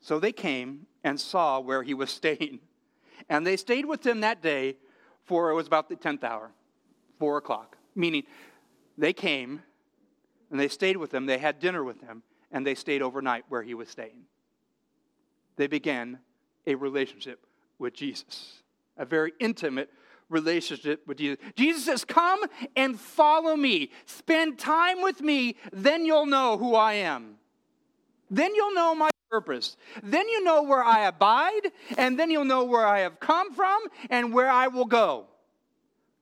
So 0.00 0.20
they 0.20 0.32
came 0.32 0.86
and 1.06 1.20
saw 1.20 1.60
where 1.60 1.84
he 1.84 1.94
was 1.94 2.10
staying. 2.20 2.58
And 3.30 3.46
they 3.46 3.56
stayed 3.56 3.86
with 3.86 4.04
him 4.04 4.20
that 4.20 4.42
day 4.42 4.76
for 5.24 5.50
it 5.50 5.54
was 5.54 5.66
about 5.66 5.88
the 5.88 5.96
10th 5.96 6.22
hour, 6.22 6.50
4 7.18 7.38
o'clock. 7.38 7.78
Meaning 7.94 8.24
they 8.98 9.12
came 9.12 9.62
and 10.50 10.60
they 10.60 10.68
stayed 10.68 10.96
with 10.96 11.12
him, 11.12 11.26
they 11.26 11.38
had 11.38 11.58
dinner 11.58 11.82
with 11.82 12.00
him, 12.00 12.22
and 12.52 12.64
they 12.64 12.74
stayed 12.74 13.02
overnight 13.02 13.44
where 13.48 13.62
he 13.62 13.74
was 13.74 13.88
staying. 13.88 14.22
They 15.56 15.66
began 15.66 16.20
a 16.66 16.74
relationship 16.74 17.46
with 17.78 17.94
Jesus, 17.94 18.62
a 18.96 19.04
very 19.04 19.32
intimate 19.40 19.90
relationship 20.28 21.06
with 21.06 21.18
Jesus. 21.18 21.38
Jesus 21.56 21.84
says, 21.84 22.04
Come 22.04 22.40
and 22.76 22.98
follow 22.98 23.56
me. 23.56 23.90
Spend 24.04 24.58
time 24.58 25.02
with 25.02 25.20
me, 25.20 25.56
then 25.72 26.04
you'll 26.04 26.26
know 26.26 26.58
who 26.58 26.74
I 26.74 26.94
am. 26.94 27.36
Then 28.30 28.54
you'll 28.54 28.74
know 28.74 28.94
my 28.94 29.10
purpose. 29.30 29.76
Then 30.02 30.28
you 30.28 30.44
know 30.44 30.62
where 30.62 30.82
I 30.82 31.06
abide, 31.06 31.72
and 31.98 32.18
then 32.18 32.30
you'll 32.30 32.44
know 32.44 32.64
where 32.64 32.86
I 32.86 33.00
have 33.00 33.20
come 33.20 33.52
from 33.52 33.80
and 34.10 34.32
where 34.32 34.48
I 34.48 34.68
will 34.68 34.84
go. 34.84 35.26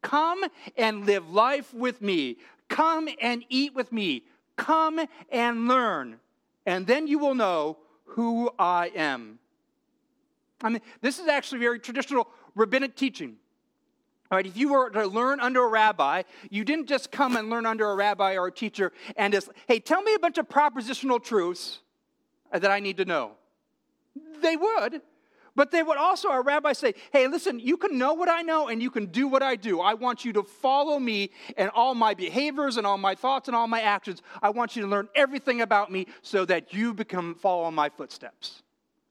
Come 0.03 0.45
and 0.77 1.07
live 1.07 1.31
life 1.31 1.73
with 1.73 2.03
me. 2.03 2.39
Come 2.69 3.09
and 3.21 3.45
eat 3.49 3.75
with 3.75 3.93
me. 3.93 4.25
Come 4.57 5.01
and 5.31 5.69
learn. 5.69 6.19
And 6.67 6.87
then 6.87 7.07
you 7.07 7.19
will 7.19 7.35
know 7.35 7.79
who 8.05 8.51
I 8.59 8.91
am. 8.95 9.39
I 10.63 10.71
mean, 10.71 10.81
this 11.01 11.19
is 11.19 11.29
actually 11.29 11.61
very 11.61 11.79
traditional 11.79 12.29
rabbinic 12.55 12.97
teaching. 12.97 13.37
All 14.31 14.37
right, 14.37 14.47
if 14.47 14.57
you 14.57 14.73
were 14.73 14.89
to 14.91 15.07
learn 15.07 15.41
under 15.41 15.63
a 15.63 15.69
rabbi, 15.69 16.23
you 16.51 16.65
didn't 16.65 16.87
just 16.87 17.11
come 17.11 17.37
and 17.37 17.51
learn 17.51 17.67
under 17.67 17.91
a 17.91 17.95
rabbi 17.95 18.37
or 18.37 18.47
a 18.47 18.53
teacher 18.53 18.93
and 19.17 19.33
just, 19.33 19.51
hey, 19.69 19.79
tell 19.79 20.03
me 20.03 20.15
a 20.15 20.19
bunch 20.19 20.39
of 20.39 20.49
propositional 20.49 21.23
truths 21.23 21.81
Uh, 22.55 22.61
that 22.61 22.71
I 22.71 22.79
need 22.79 22.99
to 22.99 23.05
know? 23.05 23.33
They 24.41 24.55
would. 24.55 25.03
But 25.57 25.71
they 25.71 25.83
would 25.83 25.99
also, 25.99 26.31
our 26.31 26.43
rabbi 26.43 26.73
say, 26.73 26.95
hey, 27.13 27.29
listen, 27.29 27.61
you 27.61 27.77
can 27.77 27.97
know 27.99 28.15
what 28.15 28.29
I 28.29 28.43
know 28.43 28.69
and 28.69 28.83
you 28.83 28.91
can 28.91 29.07
do 29.07 29.29
what 29.29 29.43
I 29.43 29.55
do. 29.57 29.81
I 29.81 29.95
want 29.95 30.25
you 30.25 30.33
to 30.33 30.43
follow 30.43 30.99
me 30.99 31.31
and 31.57 31.71
all 31.71 31.95
my 31.95 32.15
behaviors 32.15 32.77
and 32.77 32.87
all 32.87 32.99
my 32.99 33.15
thoughts 33.15 33.49
and 33.49 33.57
all 33.57 33.69
my 33.69 33.81
actions. 33.81 34.21
I 34.43 34.51
want 34.51 34.75
you 34.75 34.83
to 34.83 34.89
learn 34.89 35.09
everything 35.15 35.61
about 35.61 35.93
me 35.93 36.07
so 36.23 36.45
that 36.47 36.73
you 36.73 36.93
become 36.95 37.37
follow 37.37 37.71
my 37.71 37.89
footsteps. 37.89 38.63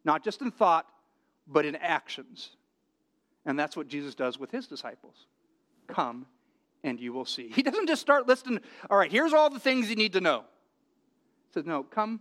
Not 0.04 0.24
just 0.24 0.42
in 0.42 0.52
thought, 0.52 0.86
but 1.48 1.66
in 1.66 1.78
actions. 1.78 2.50
And 3.46 3.58
that's 3.58 3.78
what 3.78 3.88
Jesus 3.88 4.16
does 4.16 4.38
with 4.38 4.52
his 4.52 4.68
disciples. 4.68 5.28
Come 5.88 6.26
and 6.84 7.00
you 7.00 7.14
will 7.14 7.26
see. 7.26 7.50
He 7.50 7.64
doesn't 7.64 7.88
just 7.88 8.02
start 8.02 8.28
listing, 8.28 8.60
all 8.90 8.98
right, 8.98 9.12
here's 9.12 9.32
all 9.32 9.50
the 9.50 9.60
things 9.60 9.90
you 9.90 9.96
need 9.96 10.14
to 10.14 10.22
know. 10.22 10.44
He 11.48 11.54
says, 11.54 11.66
no, 11.66 11.84
come 11.84 12.20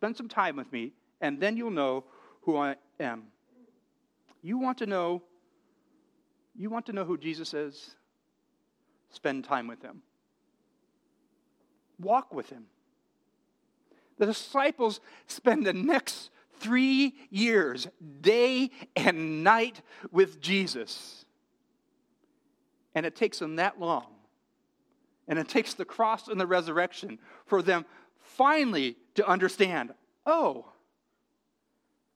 Spend 0.00 0.16
some 0.16 0.28
time 0.28 0.56
with 0.56 0.72
me, 0.72 0.94
and 1.20 1.38
then 1.38 1.58
you'll 1.58 1.70
know 1.70 2.04
who 2.40 2.56
I 2.56 2.76
am. 2.98 3.24
You 4.40 4.56
want 4.56 4.78
to 4.78 4.86
know 4.86 5.20
you 6.56 6.70
want 6.70 6.86
to 6.86 6.94
know 6.94 7.04
who 7.04 7.18
Jesus 7.18 7.52
is? 7.52 7.96
Spend 9.10 9.44
time 9.44 9.66
with 9.66 9.82
him. 9.82 10.00
Walk 11.98 12.32
with 12.32 12.48
him. 12.48 12.64
The 14.16 14.24
disciples 14.24 15.00
spend 15.26 15.66
the 15.66 15.74
next 15.74 16.30
three 16.54 17.14
years, 17.28 17.86
day 18.22 18.70
and 18.96 19.44
night, 19.44 19.82
with 20.10 20.40
Jesus. 20.40 21.26
And 22.94 23.04
it 23.04 23.16
takes 23.16 23.38
them 23.38 23.56
that 23.56 23.78
long. 23.78 24.06
And 25.28 25.38
it 25.38 25.48
takes 25.48 25.74
the 25.74 25.84
cross 25.84 26.26
and 26.28 26.40
the 26.40 26.46
resurrection 26.46 27.18
for 27.44 27.60
them 27.62 27.84
finally 28.40 28.96
to 29.14 29.28
understand 29.28 29.92
oh, 30.24 30.64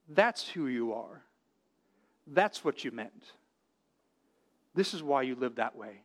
that's 0.09 0.49
who 0.49 0.69
you 0.69 0.95
are. 0.95 1.23
That's 2.26 2.64
what 2.64 2.83
you 2.83 2.90
meant. 2.90 3.33
This 4.75 4.95
is 4.95 5.02
why 5.02 5.23
you 5.23 5.35
live 5.35 5.57
that 5.57 5.76
way. 5.76 6.00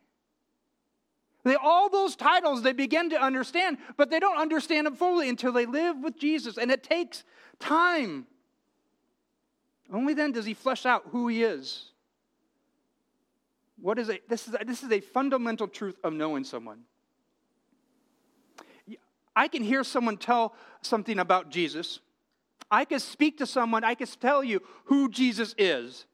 They, 1.44 1.54
all 1.54 1.88
those 1.88 2.16
titles 2.16 2.60
they 2.60 2.74
begin 2.74 3.08
to 3.10 3.22
understand, 3.22 3.78
but 3.96 4.10
they 4.10 4.20
don't 4.20 4.36
understand 4.36 4.86
them 4.86 4.94
fully 4.94 5.30
until 5.30 5.52
they 5.52 5.64
live 5.64 5.96
with 5.98 6.18
Jesus. 6.18 6.58
And 6.58 6.70
it 6.70 6.82
takes 6.82 7.24
time. 7.58 8.26
Only 9.90 10.12
then 10.12 10.32
does 10.32 10.44
he 10.44 10.52
flesh 10.52 10.84
out 10.84 11.04
who 11.12 11.28
he 11.28 11.42
is. 11.44 11.86
What 13.80 13.98
is 13.98 14.10
it? 14.10 14.28
this, 14.28 14.46
is 14.46 14.54
this 14.66 14.82
is 14.82 14.92
a 14.92 15.00
fundamental 15.00 15.66
truth 15.66 15.96
of 16.04 16.12
knowing 16.12 16.44
someone. 16.44 16.80
I 19.34 19.48
can 19.48 19.62
hear 19.62 19.84
someone 19.84 20.16
tell 20.16 20.54
something 20.82 21.18
about 21.18 21.50
Jesus. 21.50 22.00
I 22.70 22.84
can 22.84 23.00
speak 23.00 23.38
to 23.38 23.46
someone, 23.46 23.84
I 23.84 23.94
can 23.94 24.06
tell 24.06 24.44
you 24.44 24.62
who 24.84 25.08
Jesus 25.08 25.54
is. 25.58 26.06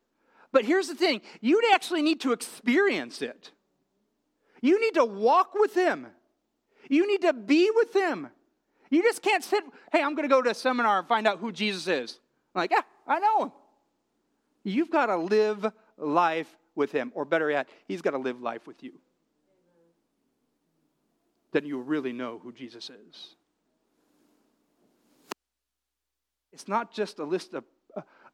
But 0.53 0.65
here's 0.65 0.89
the 0.89 0.95
thing 0.95 1.21
you'd 1.41 1.65
actually 1.73 2.03
need 2.03 2.21
to 2.21 2.33
experience 2.33 3.21
it. 3.23 3.51
You 4.63 4.81
need 4.81 4.95
to 4.95 5.05
walk 5.05 5.55
with 5.55 5.75
Him, 5.75 6.07
you 6.89 7.07
need 7.07 7.23
to 7.23 7.33
be 7.33 7.71
with 7.75 7.95
Him. 7.95 8.29
You 8.89 9.03
just 9.03 9.21
can't 9.21 9.43
sit, 9.43 9.65
hey, 9.91 10.01
I'm 10.01 10.15
going 10.15 10.29
to 10.29 10.33
go 10.33 10.41
to 10.41 10.51
a 10.51 10.55
seminar 10.55 11.01
and 11.01 11.09
find 11.09 11.27
out 11.27 11.41
who 11.41 11.51
Jesus 11.51 11.89
is. 11.89 12.21
I'm 12.55 12.61
like, 12.61 12.71
yeah, 12.71 12.83
I 13.05 13.19
know 13.19 13.43
Him. 13.43 13.53
You've 14.63 14.91
got 14.91 15.07
to 15.07 15.17
live 15.17 15.73
life 15.99 16.47
with 16.77 16.93
Him, 16.93 17.11
or 17.15 17.25
better 17.25 17.51
yet, 17.51 17.69
He's 17.89 18.01
got 18.01 18.13
to 18.13 18.19
live 18.19 18.41
life 18.41 18.67
with 18.67 18.83
you. 18.85 18.93
Then 21.57 21.65
you 21.65 21.81
really 21.81 22.13
know 22.13 22.39
who 22.43 22.53
Jesus 22.53 22.91
is. 22.91 23.35
It's 26.53 26.69
not 26.69 26.93
just 26.93 27.19
a 27.19 27.25
list 27.25 27.55
of 27.55 27.65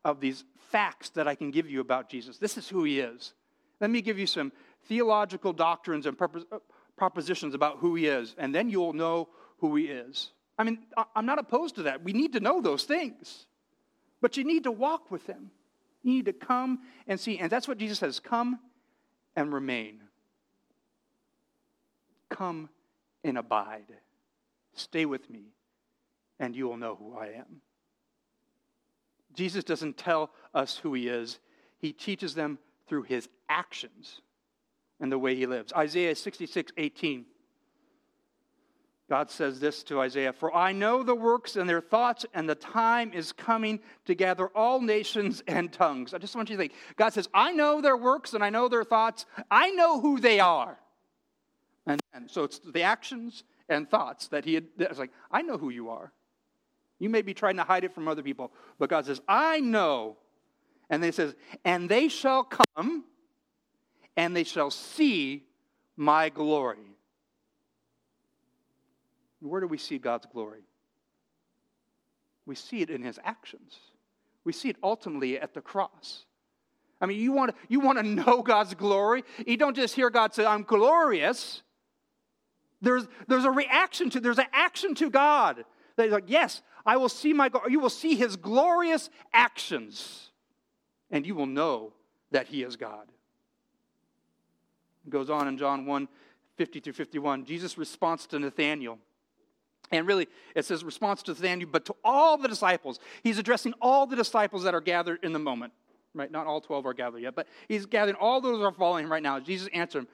of 0.05 0.19
these 0.19 0.43
facts 0.73 1.11
that 1.11 1.29
I 1.29 1.37
can 1.37 1.53
give 1.53 1.71
you 1.71 1.81
about 1.81 2.09
Jesus. 2.09 2.39
This 2.39 2.59
is 2.59 2.69
who 2.69 2.83
he 2.83 2.99
is. 2.99 3.33
Let 3.81 3.91
me 3.91 4.03
give 4.03 4.19
you 4.19 4.27
some 4.27 4.51
theological 4.89 5.53
doctrines 5.53 6.05
and 6.05 6.21
uh, 6.21 6.59
propositions 6.97 7.55
about 7.55 7.79
who 7.79 7.95
he 7.95 8.07
is, 8.07 8.35
and 8.39 8.53
then 8.53 8.69
you'll 8.69 8.93
know 8.93 9.29
who 9.59 9.77
he 9.77 9.85
is. 9.85 10.33
I 10.59 10.65
mean, 10.65 10.79
I'm 11.15 11.25
not 11.25 11.39
opposed 11.39 11.77
to 11.77 11.85
that. 11.85 12.03
We 12.03 12.13
need 12.13 12.33
to 12.33 12.41
know 12.41 12.61
those 12.61 12.83
things, 12.83 13.47
but 14.21 14.37
you 14.37 14.43
need 14.43 14.65
to 14.65 14.73
walk 14.73 15.13
with 15.13 15.29
him. 15.29 15.53
You 16.03 16.15
need 16.15 16.25
to 16.25 16.33
come 16.33 16.81
and 17.07 17.21
see. 17.21 17.39
And 17.39 17.53
that's 17.53 17.69
what 17.69 17.79
Jesus 17.79 18.01
says 18.01 18.19
come 18.19 18.59
and 19.37 19.55
remain. 19.55 20.01
Come 22.29 22.69
and 23.25 23.39
abide. 23.39 23.93
Stay 24.75 25.05
with 25.05 25.29
me, 25.31 25.53
and 26.39 26.57
you 26.57 26.67
will 26.67 26.77
know 26.77 26.97
who 26.97 27.17
I 27.17 27.29
am. 27.29 27.61
Jesus 29.35 29.65
doesn't 29.65 29.97
tell 29.97 30.31
us 30.55 30.77
who 30.77 30.95
he 30.95 31.09
is, 31.09 31.39
he 31.79 31.93
teaches 31.93 32.35
them 32.35 32.59
through 32.87 33.03
his 33.03 33.29
actions 33.49 34.21
and 35.01 35.11
the 35.11 35.19
way 35.19 35.35
he 35.35 35.47
lives. 35.47 35.73
Isaiah 35.73 36.15
66 36.15 36.73
18. 36.77 37.25
God 39.09 39.31
says 39.31 39.61
this 39.61 39.83
to 39.85 40.01
Isaiah 40.01 40.33
For 40.33 40.55
I 40.55 40.73
know 40.73 41.03
the 41.03 41.15
works 41.15 41.57
and 41.57 41.69
their 41.69 41.81
thoughts, 41.81 42.25
and 42.33 42.49
the 42.49 42.55
time 42.55 43.13
is 43.13 43.33
coming 43.33 43.81
to 44.07 44.15
gather 44.15 44.47
all 44.49 44.81
nations 44.81 45.43
and 45.47 45.73
tongues. 45.73 46.15
I 46.15 46.19
just 46.19 46.35
want 46.35 46.49
you 46.49 46.57
to 46.57 46.63
think 46.63 46.73
God 46.97 47.13
says, 47.13 47.29
I 47.35 47.53
know 47.53 47.81
their 47.81 47.97
works 47.97 48.33
and 48.33 48.43
I 48.43 48.51
know 48.51 48.69
their 48.69 48.85
thoughts. 48.85 49.27
I 49.51 49.71
know 49.71 50.01
who 50.01 50.19
they 50.19 50.41
are. 50.41 50.79
And, 51.87 52.01
so 52.27 52.45
it's 52.45 52.61
the 52.61 52.83
actions 52.83 53.45
and 53.69 53.89
thoughts 53.89 54.29
that 54.29 54.45
he 54.45 54.55
had. 54.55 54.67
It's 54.79 54.99
like, 54.99 55.13
I 55.31 55.43
know 55.43 55.59
who 55.59 55.71
you 55.71 55.91
are. 55.91 56.13
You 56.99 57.09
may 57.09 57.23
be 57.23 57.35
trying 57.35 57.57
to 57.57 57.65
hide 57.65 57.85
it 57.85 57.93
from 57.93 58.07
other 58.07 58.23
people, 58.23 58.53
but 58.79 58.89
God 58.89 59.07
says, 59.07 59.21
I 59.27 59.61
know. 59.61 60.17
And 60.89 61.03
he 61.03 61.11
says, 61.11 61.35
and 61.65 61.89
they 61.89 62.09
shall 62.09 62.45
come 62.45 63.05
and 64.17 64.37
they 64.37 64.45
shall 64.45 64.71
see 64.71 65.45
my 65.97 66.29
glory. 66.29 66.97
Where 69.41 69.61
do 69.61 69.67
we 69.67 69.79
see 69.79 69.99
God's 69.99 70.27
glory? 70.27 70.63
We 72.47 72.55
see 72.55 72.83
it 72.83 72.91
in 72.91 73.03
his 73.03 73.19
actions. 73.25 73.79
We 74.45 74.53
see 74.53 74.69
it 74.69 74.77
ultimately 74.83 75.39
at 75.39 75.55
the 75.55 75.61
cross. 75.61 76.25
I 77.01 77.07
mean, 77.07 77.19
you 77.19 77.33
want 77.33 77.55
you 77.69 77.81
want 77.81 77.99
to 77.99 78.05
know 78.05 78.43
God's 78.43 78.75
glory? 78.75 79.25
You 79.47 79.57
don't 79.57 79.75
just 79.75 79.95
hear 79.95 80.11
God 80.11 80.35
say, 80.35 80.45
I'm 80.45 80.63
glorious. 80.63 81.63
There's, 82.83 83.07
there's 83.29 83.45
a 83.45 83.51
reaction 83.51 84.11
to, 84.11 84.21
there's 84.21 84.39
an 84.39 84.47
action 84.53 84.95
to 84.97 85.09
God. 85.09 85.65
That 85.97 86.05
he's 86.05 86.13
like, 86.13 86.25
yes, 86.27 86.63
I 86.85 86.97
will 86.97 87.09
see 87.09 87.33
my 87.33 87.49
God. 87.49 87.63
You 87.71 87.81
will 87.81 87.91
see 87.91 88.17
his 88.17 88.37
glorious 88.37 89.09
actions, 89.33 90.31
and 91.11 91.25
you 91.25 91.35
will 91.35 91.47
know 91.47 91.93
that 92.33 92.49
he 92.49 92.63
is 92.63 92.77
God. 92.77 93.09
It 95.07 95.11
goes 95.11 95.31
on 95.31 95.49
in 95.49 95.57
John 95.57 95.87
1 95.87 96.09
50 96.57 96.81
through 96.81 96.93
51. 96.93 97.45
Jesus' 97.45 97.79
response 97.79 98.27
to 98.27 98.39
Nathanael. 98.39 98.99
And 99.91 100.07
really, 100.07 100.29
it 100.55 100.65
says 100.65 100.85
response 100.85 101.23
to 101.25 101.33
Nathanael, 101.33 101.69
but 101.71 101.85
to 101.87 101.95
all 102.05 102.37
the 102.37 102.49
disciples. 102.49 102.99
He's 103.23 103.39
addressing 103.39 103.75
all 103.81 104.07
the 104.07 104.17
disciples 104.17 104.65
that 104.65 104.75
are 104.75 104.81
gathered 104.81 105.21
in 105.23 105.33
the 105.33 105.39
moment. 105.39 105.73
Right? 106.15 106.31
Not 106.31 106.47
all 106.47 106.61
12 106.61 106.87
are 106.87 106.95
gathered 106.95 107.23
yet, 107.23 107.35
but 107.35 107.47
he's 107.69 107.87
gathering 107.87 108.17
all 108.17 108.41
those 108.41 108.59
who 108.59 108.65
are 108.65 108.73
following 108.73 109.05
him 109.05 109.13
right 109.13 109.23
now. 109.23 109.41
Jesus 109.41 109.69
answered 109.73 110.01
him, 110.01 110.09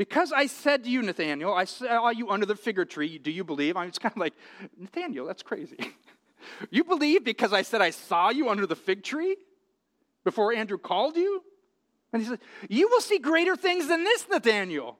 because 0.00 0.32
I 0.32 0.46
said 0.46 0.84
to 0.84 0.90
you, 0.90 1.02
Nathaniel, 1.02 1.52
I 1.52 1.66
saw 1.66 2.08
you 2.08 2.30
under 2.30 2.46
the 2.46 2.56
fig 2.56 2.88
tree, 2.88 3.18
do 3.18 3.30
you 3.30 3.44
believe? 3.44 3.76
I'm 3.76 3.88
just 3.88 4.00
kind 4.00 4.14
of 4.14 4.18
like, 4.18 4.32
Nathaniel, 4.78 5.26
that's 5.26 5.42
crazy. 5.42 5.76
you 6.70 6.84
believe 6.84 7.22
because 7.22 7.52
I 7.52 7.60
said 7.60 7.82
I 7.82 7.90
saw 7.90 8.30
you 8.30 8.48
under 8.48 8.66
the 8.66 8.74
fig 8.74 9.02
tree 9.02 9.36
before 10.24 10.54
Andrew 10.54 10.78
called 10.78 11.18
you? 11.18 11.44
And 12.14 12.22
he 12.22 12.28
said, 12.28 12.38
You 12.70 12.88
will 12.88 13.02
see 13.02 13.18
greater 13.18 13.56
things 13.56 13.88
than 13.88 14.02
this, 14.04 14.26
Nathaniel. 14.26 14.96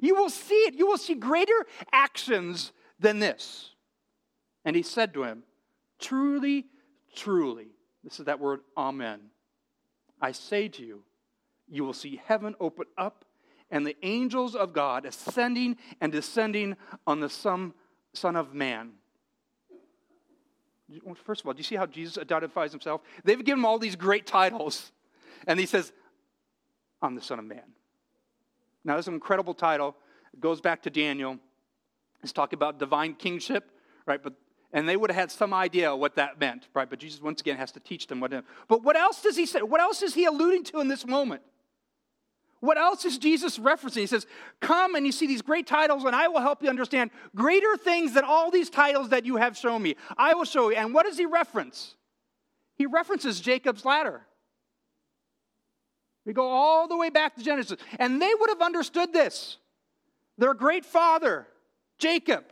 You 0.00 0.14
will 0.14 0.30
see 0.30 0.54
it. 0.54 0.74
You 0.74 0.86
will 0.86 0.96
see 0.96 1.16
greater 1.16 1.66
actions 1.90 2.70
than 3.00 3.18
this. 3.18 3.70
And 4.64 4.76
he 4.76 4.82
said 4.84 5.12
to 5.14 5.24
him, 5.24 5.42
Truly, 5.98 6.66
truly, 7.16 7.66
this 8.04 8.20
is 8.20 8.26
that 8.26 8.38
word, 8.38 8.60
Amen. 8.76 9.22
I 10.22 10.30
say 10.30 10.68
to 10.68 10.84
you, 10.84 11.02
you 11.68 11.82
will 11.82 11.92
see 11.92 12.20
heaven 12.26 12.54
open 12.60 12.86
up 12.96 13.24
and 13.70 13.86
the 13.86 13.96
angels 14.02 14.54
of 14.54 14.72
God 14.72 15.06
ascending 15.06 15.76
and 16.00 16.12
descending 16.12 16.76
on 17.06 17.20
the 17.20 17.28
Son, 17.28 17.72
of 18.24 18.54
Man. 18.54 18.92
First 21.24 21.40
of 21.40 21.46
all, 21.46 21.52
do 21.52 21.58
you 21.58 21.64
see 21.64 21.76
how 21.76 21.86
Jesus 21.86 22.16
identifies 22.16 22.70
himself? 22.70 23.00
They've 23.24 23.44
given 23.44 23.60
him 23.60 23.66
all 23.66 23.78
these 23.78 23.96
great 23.96 24.26
titles, 24.26 24.92
and 25.46 25.58
he 25.58 25.66
says, 25.66 25.92
I'm 27.02 27.14
the 27.14 27.22
Son 27.22 27.38
of 27.38 27.44
Man. 27.44 27.74
Now, 28.84 28.96
this 28.96 29.04
is 29.04 29.08
an 29.08 29.14
incredible 29.14 29.54
title. 29.54 29.96
It 30.32 30.40
goes 30.40 30.60
back 30.60 30.82
to 30.82 30.90
Daniel. 30.90 31.38
It's 32.22 32.32
talking 32.32 32.56
about 32.56 32.78
divine 32.78 33.14
kingship, 33.14 33.70
right? 34.06 34.22
But 34.22 34.34
and 34.72 34.88
they 34.88 34.96
would 34.96 35.10
have 35.10 35.18
had 35.18 35.30
some 35.30 35.54
idea 35.54 35.94
what 35.94 36.16
that 36.16 36.38
meant, 36.38 36.68
right? 36.74 36.90
But 36.90 36.98
Jesus 36.98 37.22
once 37.22 37.40
again 37.40 37.56
has 37.56 37.72
to 37.72 37.80
teach 37.80 38.08
them 38.08 38.20
what. 38.20 38.32
But 38.68 38.82
what 38.82 38.96
else 38.96 39.22
does 39.22 39.36
he 39.36 39.46
say? 39.46 39.62
What 39.62 39.80
else 39.80 40.02
is 40.02 40.14
he 40.14 40.24
alluding 40.24 40.64
to 40.64 40.80
in 40.80 40.88
this 40.88 41.06
moment? 41.06 41.42
What 42.60 42.78
else 42.78 43.04
is 43.04 43.18
Jesus 43.18 43.58
referencing? 43.58 44.00
He 44.00 44.06
says, 44.06 44.26
Come 44.60 44.94
and 44.94 45.04
you 45.04 45.12
see 45.12 45.26
these 45.26 45.42
great 45.42 45.66
titles, 45.66 46.04
and 46.04 46.16
I 46.16 46.28
will 46.28 46.40
help 46.40 46.62
you 46.62 46.68
understand 46.68 47.10
greater 47.34 47.76
things 47.76 48.14
than 48.14 48.24
all 48.24 48.50
these 48.50 48.70
titles 48.70 49.10
that 49.10 49.26
you 49.26 49.36
have 49.36 49.56
shown 49.56 49.82
me. 49.82 49.96
I 50.16 50.34
will 50.34 50.44
show 50.44 50.70
you. 50.70 50.76
And 50.76 50.94
what 50.94 51.06
does 51.06 51.18
he 51.18 51.26
reference? 51.26 51.94
He 52.76 52.86
references 52.86 53.40
Jacob's 53.40 53.84
ladder. 53.84 54.26
We 56.24 56.32
go 56.32 56.48
all 56.48 56.88
the 56.88 56.96
way 56.96 57.10
back 57.10 57.36
to 57.36 57.44
Genesis. 57.44 57.78
And 57.98 58.20
they 58.20 58.32
would 58.38 58.50
have 58.50 58.62
understood 58.62 59.12
this. 59.12 59.58
Their 60.38 60.54
great 60.54 60.84
father, 60.84 61.46
Jacob, 61.98 62.44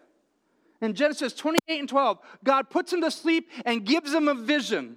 in 0.80 0.94
Genesis 0.94 1.34
28 1.34 1.80
and 1.80 1.88
12, 1.88 2.18
God 2.44 2.70
puts 2.70 2.92
him 2.92 3.00
to 3.00 3.10
sleep 3.10 3.50
and 3.64 3.84
gives 3.84 4.12
him 4.12 4.28
a 4.28 4.34
vision. 4.34 4.96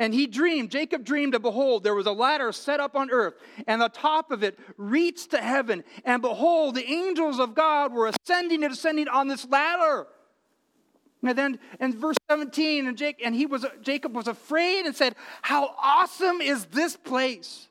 And 0.00 0.14
he 0.14 0.26
dreamed, 0.26 0.70
Jacob 0.70 1.04
dreamed, 1.04 1.34
and 1.34 1.42
behold, 1.42 1.84
there 1.84 1.94
was 1.94 2.06
a 2.06 2.12
ladder 2.12 2.52
set 2.52 2.80
up 2.80 2.96
on 2.96 3.10
earth, 3.10 3.34
and 3.66 3.82
the 3.82 3.90
top 3.90 4.30
of 4.30 4.42
it 4.42 4.58
reached 4.78 5.32
to 5.32 5.38
heaven. 5.38 5.84
And 6.06 6.22
behold, 6.22 6.74
the 6.74 6.90
angels 6.90 7.38
of 7.38 7.54
God 7.54 7.92
were 7.92 8.10
ascending 8.10 8.64
and 8.64 8.72
descending 8.72 9.08
on 9.08 9.28
this 9.28 9.46
ladder. 9.46 10.06
And 11.22 11.36
then 11.36 11.58
in 11.80 12.00
verse 12.00 12.16
17, 12.30 12.86
and, 12.86 12.96
Jake, 12.96 13.20
and 13.22 13.34
he 13.34 13.44
was, 13.44 13.66
Jacob 13.82 14.16
was 14.16 14.26
afraid 14.26 14.86
and 14.86 14.96
said, 14.96 15.14
How 15.42 15.74
awesome 15.78 16.40
is 16.40 16.64
this 16.66 16.96
place! 16.96 17.68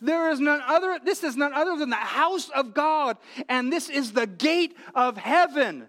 There 0.00 0.28
is 0.30 0.40
none 0.40 0.60
other, 0.66 0.98
this 1.04 1.22
is 1.22 1.36
none 1.36 1.52
other 1.52 1.76
than 1.76 1.90
the 1.90 1.96
house 1.96 2.48
of 2.50 2.74
God, 2.74 3.16
and 3.48 3.72
this 3.72 3.88
is 3.88 4.12
the 4.12 4.26
gate 4.26 4.76
of 4.92 5.16
heaven. 5.16 5.86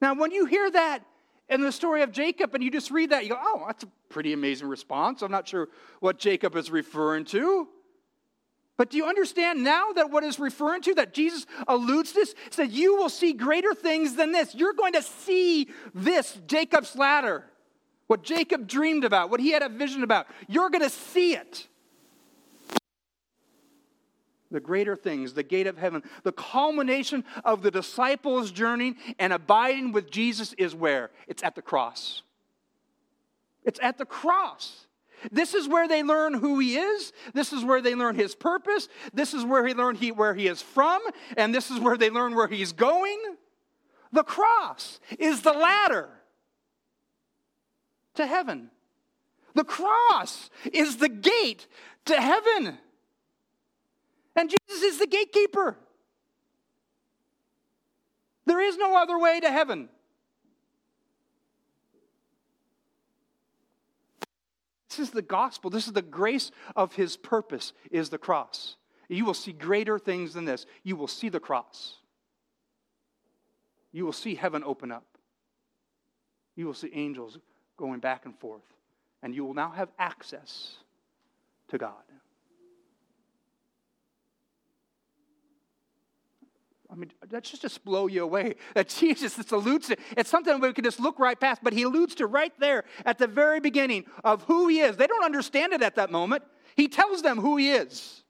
Now, 0.00 0.14
when 0.14 0.30
you 0.30 0.46
hear 0.46 0.70
that 0.70 1.04
in 1.48 1.60
the 1.60 1.72
story 1.72 2.02
of 2.02 2.12
Jacob 2.12 2.54
and 2.54 2.62
you 2.62 2.70
just 2.70 2.90
read 2.90 3.10
that, 3.10 3.24
you 3.24 3.30
go, 3.30 3.38
Oh, 3.40 3.64
that's 3.66 3.84
a 3.84 3.88
pretty 4.08 4.32
amazing 4.32 4.68
response. 4.68 5.22
I'm 5.22 5.30
not 5.30 5.48
sure 5.48 5.68
what 6.00 6.18
Jacob 6.18 6.56
is 6.56 6.70
referring 6.70 7.24
to. 7.26 7.68
But 8.76 8.90
do 8.90 8.98
you 8.98 9.06
understand 9.06 9.64
now 9.64 9.92
that 9.92 10.10
what 10.10 10.22
is 10.22 10.38
referring 10.38 10.82
to, 10.82 10.94
that 10.96 11.14
Jesus 11.14 11.46
alludes 11.66 12.12
to 12.12 12.20
this, 12.20 12.34
is 12.50 12.56
that 12.56 12.70
you 12.70 12.96
will 12.96 13.08
see 13.08 13.32
greater 13.32 13.74
things 13.74 14.16
than 14.16 14.32
this. 14.32 14.54
You're 14.54 14.74
going 14.74 14.92
to 14.92 15.02
see 15.02 15.70
this, 15.94 16.38
Jacob's 16.46 16.94
ladder, 16.94 17.44
what 18.06 18.22
Jacob 18.22 18.68
dreamed 18.68 19.04
about, 19.04 19.30
what 19.30 19.40
he 19.40 19.50
had 19.50 19.62
a 19.62 19.68
vision 19.70 20.02
about. 20.02 20.26
You're 20.46 20.68
going 20.68 20.84
to 20.84 20.90
see 20.90 21.34
it. 21.34 21.68
The 24.50 24.60
greater 24.60 24.94
things, 24.94 25.34
the 25.34 25.42
gate 25.42 25.66
of 25.66 25.76
heaven, 25.76 26.02
the 26.22 26.32
culmination 26.32 27.24
of 27.44 27.62
the 27.62 27.70
disciples' 27.70 28.52
journey 28.52 28.94
and 29.18 29.32
abiding 29.32 29.92
with 29.92 30.10
Jesus 30.10 30.52
is 30.54 30.74
where? 30.74 31.10
It's 31.26 31.42
at 31.42 31.54
the 31.54 31.62
cross. 31.62 32.22
It's 33.64 33.80
at 33.82 33.98
the 33.98 34.06
cross. 34.06 34.86
This 35.32 35.54
is 35.54 35.66
where 35.66 35.88
they 35.88 36.02
learn 36.02 36.34
who 36.34 36.58
he 36.58 36.76
is. 36.76 37.12
This 37.34 37.52
is 37.52 37.64
where 37.64 37.82
they 37.82 37.94
learn 37.94 38.14
his 38.14 38.34
purpose. 38.34 38.88
This 39.12 39.34
is 39.34 39.44
where 39.44 39.66
he 39.66 39.74
learn 39.74 39.96
he, 39.96 40.12
where 40.12 40.34
he 40.34 40.46
is 40.46 40.62
from. 40.62 41.02
And 41.36 41.54
this 41.54 41.70
is 41.70 41.80
where 41.80 41.96
they 41.96 42.10
learn 42.10 42.34
where 42.34 42.46
he's 42.46 42.72
going. 42.72 43.18
The 44.12 44.22
cross 44.22 45.00
is 45.18 45.42
the 45.42 45.52
ladder 45.52 46.08
to 48.14 48.26
heaven. 48.26 48.70
The 49.54 49.64
cross 49.64 50.50
is 50.72 50.98
the 50.98 51.08
gate 51.08 51.66
to 52.04 52.20
heaven. 52.20 52.78
And 54.36 54.50
Jesus 54.50 54.82
is 54.82 54.98
the 54.98 55.06
gatekeeper. 55.06 55.76
There 58.44 58.60
is 58.60 58.76
no 58.76 58.96
other 58.96 59.18
way 59.18 59.40
to 59.40 59.50
heaven. 59.50 59.88
This 64.88 65.08
is 65.08 65.10
the 65.10 65.22
gospel. 65.22 65.70
This 65.70 65.86
is 65.86 65.92
the 65.92 66.02
grace 66.02 66.50
of 66.74 66.94
his 66.94 67.16
purpose 67.16 67.72
is 67.90 68.08
the 68.08 68.18
cross. 68.18 68.76
You 69.08 69.24
will 69.24 69.34
see 69.34 69.52
greater 69.52 69.98
things 69.98 70.34
than 70.34 70.44
this. 70.44 70.66
You 70.84 70.96
will 70.96 71.08
see 71.08 71.28
the 71.28 71.40
cross. 71.40 71.96
You 73.92 74.04
will 74.04 74.12
see 74.12 74.34
heaven 74.34 74.62
open 74.64 74.92
up. 74.92 75.06
You 76.54 76.66
will 76.66 76.74
see 76.74 76.90
angels 76.92 77.38
going 77.76 78.00
back 78.00 78.24
and 78.24 78.38
forth. 78.38 78.62
And 79.22 79.34
you 79.34 79.44
will 79.44 79.54
now 79.54 79.70
have 79.70 79.88
access 79.98 80.76
to 81.68 81.78
God. 81.78 81.92
Mean, 86.98 87.12
that 87.28 87.46
should 87.46 87.60
just 87.60 87.84
blow 87.84 88.06
you 88.06 88.22
away. 88.22 88.54
That 88.74 88.88
Jesus 88.88 89.36
just 89.36 89.52
alludes 89.52 89.88
to 89.88 89.96
it's 90.16 90.30
something 90.30 90.60
we 90.60 90.72
can 90.72 90.84
just 90.84 91.00
look 91.00 91.18
right 91.18 91.38
past, 91.38 91.62
but 91.62 91.72
he 91.72 91.82
alludes 91.82 92.14
to 92.16 92.26
right 92.26 92.52
there 92.58 92.84
at 93.04 93.18
the 93.18 93.26
very 93.26 93.60
beginning 93.60 94.04
of 94.24 94.42
who 94.44 94.68
he 94.68 94.80
is. 94.80 94.96
They 94.96 95.06
don't 95.06 95.24
understand 95.24 95.72
it 95.72 95.82
at 95.82 95.96
that 95.96 96.10
moment. 96.10 96.42
He 96.76 96.88
tells 96.88 97.22
them 97.22 97.38
who 97.38 97.56
he 97.56 97.70
is. 97.70 98.22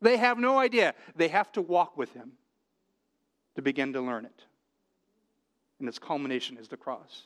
They 0.00 0.16
have 0.18 0.38
no 0.38 0.58
idea. 0.58 0.94
They 1.16 1.28
have 1.28 1.50
to 1.52 1.62
walk 1.62 1.96
with 1.96 2.12
him 2.12 2.32
to 3.54 3.62
begin 3.62 3.92
to 3.94 4.00
learn 4.00 4.24
it. 4.26 4.44
And 5.78 5.88
its 5.88 5.98
culmination 5.98 6.58
is 6.58 6.68
the 6.68 6.76
cross. 6.76 7.22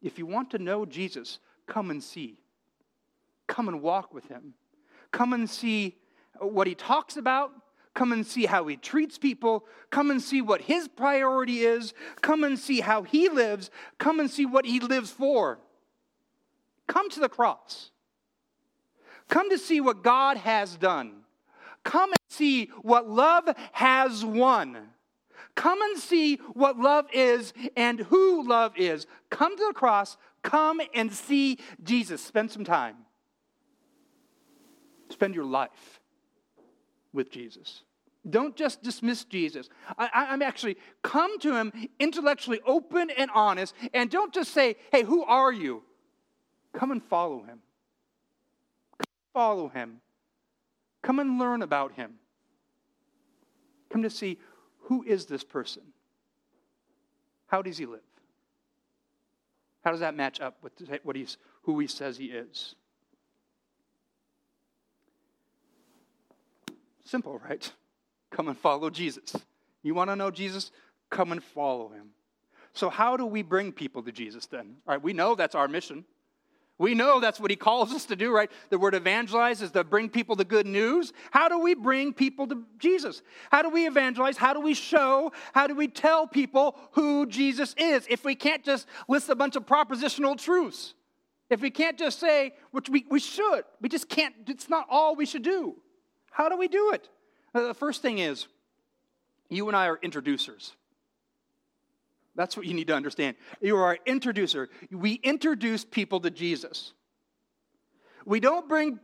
If 0.00 0.18
you 0.18 0.26
want 0.26 0.50
to 0.50 0.58
know 0.58 0.84
Jesus, 0.84 1.38
come 1.66 1.90
and 1.90 2.02
see. 2.02 2.38
Come 3.46 3.68
and 3.68 3.82
walk 3.82 4.14
with 4.14 4.26
him. 4.28 4.54
Come 5.10 5.32
and 5.32 5.48
see 5.48 5.98
what 6.40 6.66
he 6.66 6.74
talks 6.74 7.16
about 7.16 7.52
Come 7.94 8.12
and 8.12 8.26
see 8.26 8.46
how 8.46 8.66
he 8.66 8.76
treats 8.76 9.18
people. 9.18 9.66
Come 9.90 10.10
and 10.10 10.22
see 10.22 10.40
what 10.40 10.62
his 10.62 10.88
priority 10.88 11.60
is. 11.60 11.92
Come 12.22 12.42
and 12.42 12.58
see 12.58 12.80
how 12.80 13.02
he 13.02 13.28
lives. 13.28 13.70
Come 13.98 14.18
and 14.18 14.30
see 14.30 14.46
what 14.46 14.64
he 14.64 14.80
lives 14.80 15.10
for. 15.10 15.58
Come 16.86 17.10
to 17.10 17.20
the 17.20 17.28
cross. 17.28 17.90
Come 19.28 19.50
to 19.50 19.58
see 19.58 19.80
what 19.80 20.02
God 20.02 20.38
has 20.38 20.76
done. 20.76 21.22
Come 21.84 22.10
and 22.10 22.20
see 22.28 22.66
what 22.80 23.08
love 23.08 23.48
has 23.72 24.24
won. 24.24 24.88
Come 25.54 25.82
and 25.82 25.98
see 25.98 26.36
what 26.54 26.78
love 26.78 27.06
is 27.12 27.52
and 27.76 28.00
who 28.00 28.46
love 28.46 28.72
is. 28.76 29.06
Come 29.28 29.56
to 29.56 29.66
the 29.66 29.74
cross. 29.74 30.16
Come 30.42 30.80
and 30.94 31.12
see 31.12 31.58
Jesus. 31.82 32.24
Spend 32.24 32.50
some 32.50 32.64
time. 32.64 32.96
Spend 35.10 35.34
your 35.34 35.44
life 35.44 36.01
with 37.12 37.30
Jesus. 37.30 37.82
Don't 38.28 38.54
just 38.54 38.82
dismiss 38.82 39.24
Jesus. 39.24 39.68
I, 39.98 40.32
am 40.32 40.42
actually 40.42 40.76
come 41.02 41.38
to 41.40 41.56
him 41.56 41.72
intellectually 41.98 42.60
open 42.64 43.10
and 43.10 43.30
honest, 43.34 43.74
and 43.92 44.08
don't 44.10 44.32
just 44.32 44.52
say, 44.52 44.76
hey, 44.92 45.02
who 45.02 45.24
are 45.24 45.52
you? 45.52 45.82
Come 46.72 46.92
and 46.92 47.02
follow 47.02 47.42
him. 47.42 47.58
Come 48.98 49.06
follow 49.34 49.68
him. 49.68 50.00
Come 51.02 51.18
and 51.18 51.38
learn 51.38 51.62
about 51.62 51.94
him. 51.94 52.14
Come 53.90 54.02
to 54.04 54.10
see 54.10 54.38
who 54.82 55.02
is 55.02 55.26
this 55.26 55.42
person? 55.42 55.82
How 57.48 57.60
does 57.60 57.76
he 57.76 57.86
live? 57.86 58.00
How 59.84 59.90
does 59.90 60.00
that 60.00 60.14
match 60.14 60.40
up 60.40 60.58
with 60.62 60.72
what 61.02 61.16
he's, 61.16 61.36
who 61.62 61.78
he 61.80 61.88
says 61.88 62.16
he 62.16 62.26
is? 62.26 62.76
Simple, 67.12 67.38
right? 67.46 67.70
Come 68.30 68.48
and 68.48 68.56
follow 68.56 68.88
Jesus. 68.88 69.36
You 69.82 69.94
want 69.94 70.08
to 70.08 70.16
know 70.16 70.30
Jesus? 70.30 70.70
Come 71.10 71.30
and 71.30 71.44
follow 71.44 71.90
him. 71.90 72.12
So, 72.72 72.88
how 72.88 73.18
do 73.18 73.26
we 73.26 73.42
bring 73.42 73.70
people 73.70 74.02
to 74.04 74.10
Jesus 74.10 74.46
then? 74.46 74.76
All 74.88 74.94
right, 74.94 75.02
we 75.02 75.12
know 75.12 75.34
that's 75.34 75.54
our 75.54 75.68
mission. 75.68 76.06
We 76.78 76.94
know 76.94 77.20
that's 77.20 77.38
what 77.38 77.50
he 77.50 77.56
calls 77.58 77.92
us 77.92 78.06
to 78.06 78.16
do, 78.16 78.34
right? 78.34 78.50
The 78.70 78.78
word 78.78 78.94
evangelize 78.94 79.60
is 79.60 79.72
to 79.72 79.84
bring 79.84 80.08
people 80.08 80.36
the 80.36 80.46
good 80.46 80.66
news. 80.66 81.12
How 81.32 81.50
do 81.50 81.58
we 81.58 81.74
bring 81.74 82.14
people 82.14 82.46
to 82.46 82.64
Jesus? 82.78 83.20
How 83.50 83.60
do 83.60 83.68
we 83.68 83.86
evangelize? 83.86 84.38
How 84.38 84.54
do 84.54 84.60
we 84.60 84.72
show? 84.72 85.32
How 85.52 85.66
do 85.66 85.74
we 85.74 85.88
tell 85.88 86.26
people 86.26 86.78
who 86.92 87.26
Jesus 87.26 87.74
is 87.76 88.06
if 88.08 88.24
we 88.24 88.34
can't 88.34 88.64
just 88.64 88.86
list 89.06 89.28
a 89.28 89.34
bunch 89.34 89.54
of 89.54 89.66
propositional 89.66 90.42
truths? 90.42 90.94
If 91.50 91.60
we 91.60 91.68
can't 91.68 91.98
just 91.98 92.18
say, 92.18 92.54
which 92.70 92.88
we, 92.88 93.04
we 93.10 93.20
should, 93.20 93.64
we 93.82 93.90
just 93.90 94.08
can't, 94.08 94.34
it's 94.46 94.70
not 94.70 94.86
all 94.88 95.14
we 95.14 95.26
should 95.26 95.42
do. 95.42 95.76
How 96.32 96.48
do 96.48 96.56
we 96.56 96.66
do 96.66 96.92
it? 96.92 97.08
Uh, 97.54 97.68
the 97.68 97.74
first 97.74 98.02
thing 98.02 98.18
is, 98.18 98.48
you 99.48 99.68
and 99.68 99.76
I 99.76 99.86
are 99.86 99.98
introducers. 100.02 100.72
That's 102.34 102.56
what 102.56 102.66
you 102.66 102.72
need 102.72 102.86
to 102.86 102.94
understand. 102.94 103.36
You 103.60 103.76
are 103.76 103.92
an 103.92 103.98
introducer. 104.06 104.70
We 104.90 105.14
introduce 105.14 105.84
people 105.84 106.20
to 106.20 106.30
Jesus. 106.30 106.94
We 108.24 108.40
don't 108.40 108.68
bring 108.68 108.98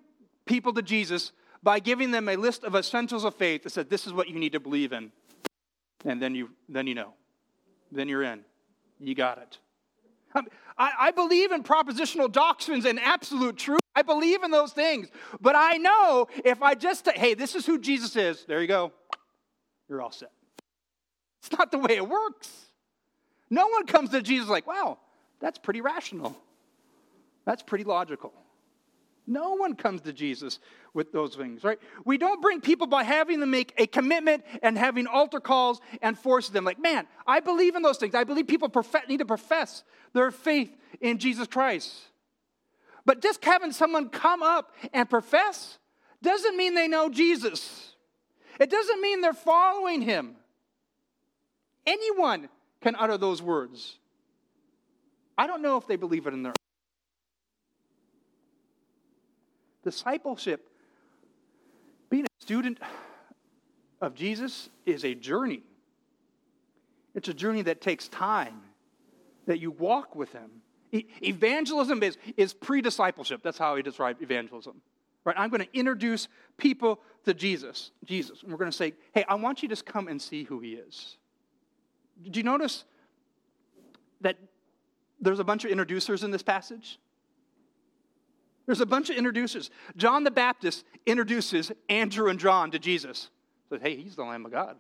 people 0.47 0.73
to 0.73 0.83
Jesus 0.83 1.33
by 1.63 1.81
giving 1.81 2.11
them 2.11 2.29
a 2.29 2.37
list 2.37 2.65
of 2.65 2.75
essentials 2.75 3.25
of 3.25 3.35
faith 3.35 3.65
that 3.65 3.71
says 3.71 3.87
this 3.87 4.07
is 4.07 4.15
what 4.15 4.29
you 4.29 4.39
need 4.39 4.53
to 4.53 4.61
believe 4.61 4.93
in. 4.93 5.13
And 6.07 6.23
then 6.23 6.35
you, 6.35 6.51
then 6.69 6.87
you 6.87 6.95
know. 6.95 7.13
Then 7.93 8.09
you're 8.09 8.23
in. 8.23 8.41
You 8.99 9.15
got 9.15 9.39
it. 9.39 9.59
I, 10.77 11.11
believe 11.11 11.53
in 11.53 11.63
propositional 11.63 12.31
doctrines 12.31 12.85
and 12.85 13.01
absolute 13.01 13.57
truth. 13.57 13.81
I 13.95 14.03
believe 14.03 14.43
in 14.43 14.51
those 14.51 14.73
things. 14.73 15.09
But 15.41 15.57
I 15.57 15.77
know 15.77 16.29
if 16.45 16.63
I 16.63 16.75
just, 16.75 17.09
hey, 17.11 17.35
this 17.35 17.55
is 17.55 17.67
who 17.67 17.79
Jesus 17.79 18.15
is, 18.15 18.45
there 18.45 18.61
you 18.61 18.69
go. 18.69 18.93
You're 19.89 20.03
all 20.03 20.13
set. 20.13 20.31
It's 21.41 21.57
not 21.57 21.71
the 21.71 21.79
way 21.79 21.97
it 21.97 22.09
works. 22.09 22.51
No 23.51 23.67
one 23.69 23.87
comes 23.87 24.11
to 24.11 24.23
Jesus 24.23 24.49
like, 24.49 24.67
wow, 24.67 24.99
that's 25.41 25.59
pretty 25.59 25.81
rational. 25.81 26.37
That's 27.45 27.63
pretty 27.63 27.85
logical. 27.85 28.33
No 29.29 29.53
one 29.53 29.75
comes 29.75 30.01
to 30.03 30.13
Jesus 30.13 30.59
with 30.95 31.13
those 31.13 31.37
things, 31.37 31.63
right? 31.63 31.79
We 32.07 32.17
don't 32.17 32.41
bring 32.41 32.63
people 32.63 32.87
by 32.87 33.03
having 33.03 33.41
them 33.41 33.51
make 33.51 33.75
a 33.77 33.87
commitment 33.87 34.43
and 34.63 34.77
having 34.79 35.07
altar 35.07 35.39
calls 35.39 35.83
and 36.01 36.19
force 36.19 36.49
them. 36.49 36.65
Like, 36.65 36.81
man, 36.81 37.07
I 37.27 37.41
believe 37.41 37.77
in 37.77 37.83
those 37.83 37.99
things. 37.99 38.15
I 38.15 38.25
believe 38.25 38.47
people 38.47 38.73
need 39.07 39.19
to 39.19 39.27
profess 39.27 39.85
their 40.15 40.31
faith 40.31 40.75
in 41.03 41.19
Jesus 41.19 41.47
Christ. 41.47 41.95
But 43.05 43.21
just 43.21 43.45
having 43.45 43.71
someone 43.71 44.09
come 44.09 44.43
up 44.43 44.75
and 44.95 45.09
profess 45.09 45.79
doesn't 46.23 46.57
mean 46.57 46.75
they 46.75 46.89
know 46.89 47.11
Jesus. 47.11 47.93
It 48.59 48.71
doesn't 48.71 49.01
mean 49.03 49.21
they're 49.21 49.35
following 49.35 50.01
him. 50.01 50.37
Anyone 51.87 52.49
can 52.81 52.97
utter 52.99 53.19
those 53.19 53.43
words. 53.43 53.99
I 55.37 55.47
don't 55.47 55.61
know 55.61 55.77
if 55.77 55.87
they 55.87 55.97
believe 55.97 56.27
it 56.27 56.33
in 56.33 56.43
their 56.43 56.55
discipleship. 59.91 60.69
Being 62.11 62.25
a 62.25 62.43
student 62.43 62.79
of 64.01 64.15
Jesus 64.15 64.69
is 64.85 65.05
a 65.05 65.15
journey. 65.15 65.63
It's 67.15 67.29
a 67.29 67.35
journey 67.35 67.63
that 67.63 67.81
takes 67.81 68.09
time. 68.09 68.61
that 69.47 69.61
you 69.61 69.71
walk 69.71 70.15
with 70.15 70.31
him. 70.33 70.51
Evangelism 70.93 72.03
is, 72.03 72.19
is 72.37 72.53
pre 72.53 72.83
discipleship. 72.83 73.41
That's 73.43 73.57
how 73.57 73.77
he 73.77 73.83
described 73.83 74.23
evangelism. 74.23 74.83
Right? 75.25 75.37
I'm 75.39 75.49
going 75.49 75.63
to 75.63 75.79
introduce 75.79 76.29
people 76.59 77.01
to 77.25 77.33
Jesus. 77.35 77.91
Jesus. 78.05 78.43
And 78.43 78.53
we're 78.53 78.59
going 78.59 78.71
to 78.71 78.77
say, 78.77 78.93
hey, 79.15 79.25
I 79.27 79.37
want 79.37 79.63
you 79.63 79.69
to 79.69 79.73
just 79.73 79.87
come 79.87 80.09
and 80.09 80.21
see 80.21 80.45
who 80.45 80.61
he 80.61 80.73
is. 80.75 81.17
Did 82.23 82.37
you 82.37 82.43
notice 82.43 82.85
that 84.21 84.37
there's 85.21 85.41
a 85.41 85.45
bunch 85.45 85.65
of 85.65 85.71
introducers 85.71 86.25
in 86.25 86.31
this 86.31 86.43
passage? 86.43 86.99
There's 88.69 88.83
a 88.83 88.87
bunch 88.87 89.09
of 89.09 89.17
introducers. 89.17 89.71
John 89.97 90.25
the 90.25 90.31
Baptist 90.31 90.85
introduces 91.07 91.73
Andrew 91.89 92.29
and 92.29 92.39
John 92.39 92.71
to 92.73 92.79
Jesus. 92.79 93.31
Says, 93.71 93.81
hey, 93.81 93.97
he's 93.97 94.15
the 94.15 94.25
Lamb 94.25 94.45
of 94.45 94.53
God. 94.53 94.77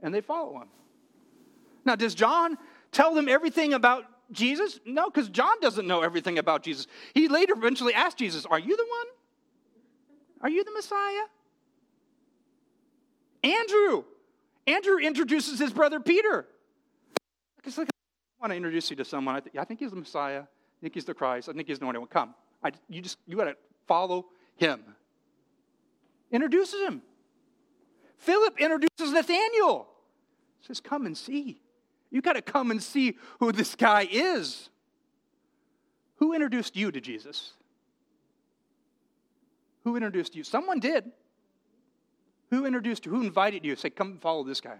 And 0.00 0.14
they 0.14 0.20
follow 0.20 0.60
him. 0.60 0.68
Now, 1.84 1.96
does 1.96 2.14
John 2.14 2.56
tell 2.92 3.12
them 3.12 3.28
everything 3.28 3.74
about 3.74 4.04
Jesus? 4.30 4.78
No, 4.86 5.10
because 5.10 5.28
John 5.28 5.56
doesn't 5.60 5.88
know 5.88 6.02
everything 6.02 6.38
about 6.38 6.62
Jesus. 6.62 6.86
He 7.14 7.26
later 7.26 7.54
eventually 7.56 7.94
asked 7.94 8.18
Jesus, 8.18 8.46
Are 8.46 8.60
you 8.60 8.76
the 8.76 8.86
one? 8.88 9.06
Are 10.42 10.48
you 10.48 10.62
the 10.62 10.70
Messiah? 10.70 11.24
Andrew. 13.42 14.04
Andrew 14.68 14.98
introduces 14.98 15.58
his 15.58 15.72
brother 15.72 15.98
Peter. 15.98 16.46
I 17.66 17.70
want 18.40 18.52
to 18.52 18.56
introduce 18.56 18.88
you 18.88 18.94
to 18.96 19.04
someone. 19.04 19.34
I, 19.34 19.40
th- 19.40 19.56
I 19.56 19.64
think 19.64 19.80
he's 19.80 19.90
the 19.90 19.96
Messiah. 19.96 20.42
I 20.42 20.80
think 20.80 20.94
he's 20.94 21.06
the 21.06 21.14
Christ. 21.14 21.48
I 21.48 21.54
think 21.54 21.66
he's 21.66 21.80
the 21.80 21.86
one 21.86 21.96
who 21.96 22.00
will 22.00 22.06
come. 22.06 22.36
I, 22.64 22.72
you 22.88 23.02
just 23.02 23.18
you 23.26 23.36
got 23.36 23.44
to 23.44 23.56
follow 23.86 24.26
him. 24.56 24.82
Introduces 26.32 26.80
him. 26.80 27.02
Philip 28.18 28.58
introduces 28.58 29.12
Nathaniel. 29.12 29.86
Says, 30.62 30.80
"Come 30.80 31.06
and 31.06 31.16
see." 31.16 31.60
You 32.10 32.22
got 32.22 32.34
to 32.34 32.42
come 32.42 32.70
and 32.70 32.80
see 32.80 33.16
who 33.40 33.50
this 33.50 33.74
guy 33.74 34.08
is. 34.08 34.68
Who 36.16 36.32
introduced 36.32 36.76
you 36.76 36.92
to 36.92 37.00
Jesus? 37.00 37.52
Who 39.82 39.96
introduced 39.96 40.36
you? 40.36 40.44
Someone 40.44 40.78
did. 40.78 41.10
Who 42.50 42.66
introduced 42.66 43.04
you? 43.04 43.12
Who 43.12 43.22
invited 43.22 43.64
you? 43.64 43.74
Say, 43.74 43.90
come 43.90 44.12
and 44.12 44.22
follow 44.22 44.44
this 44.44 44.60
guy. 44.60 44.78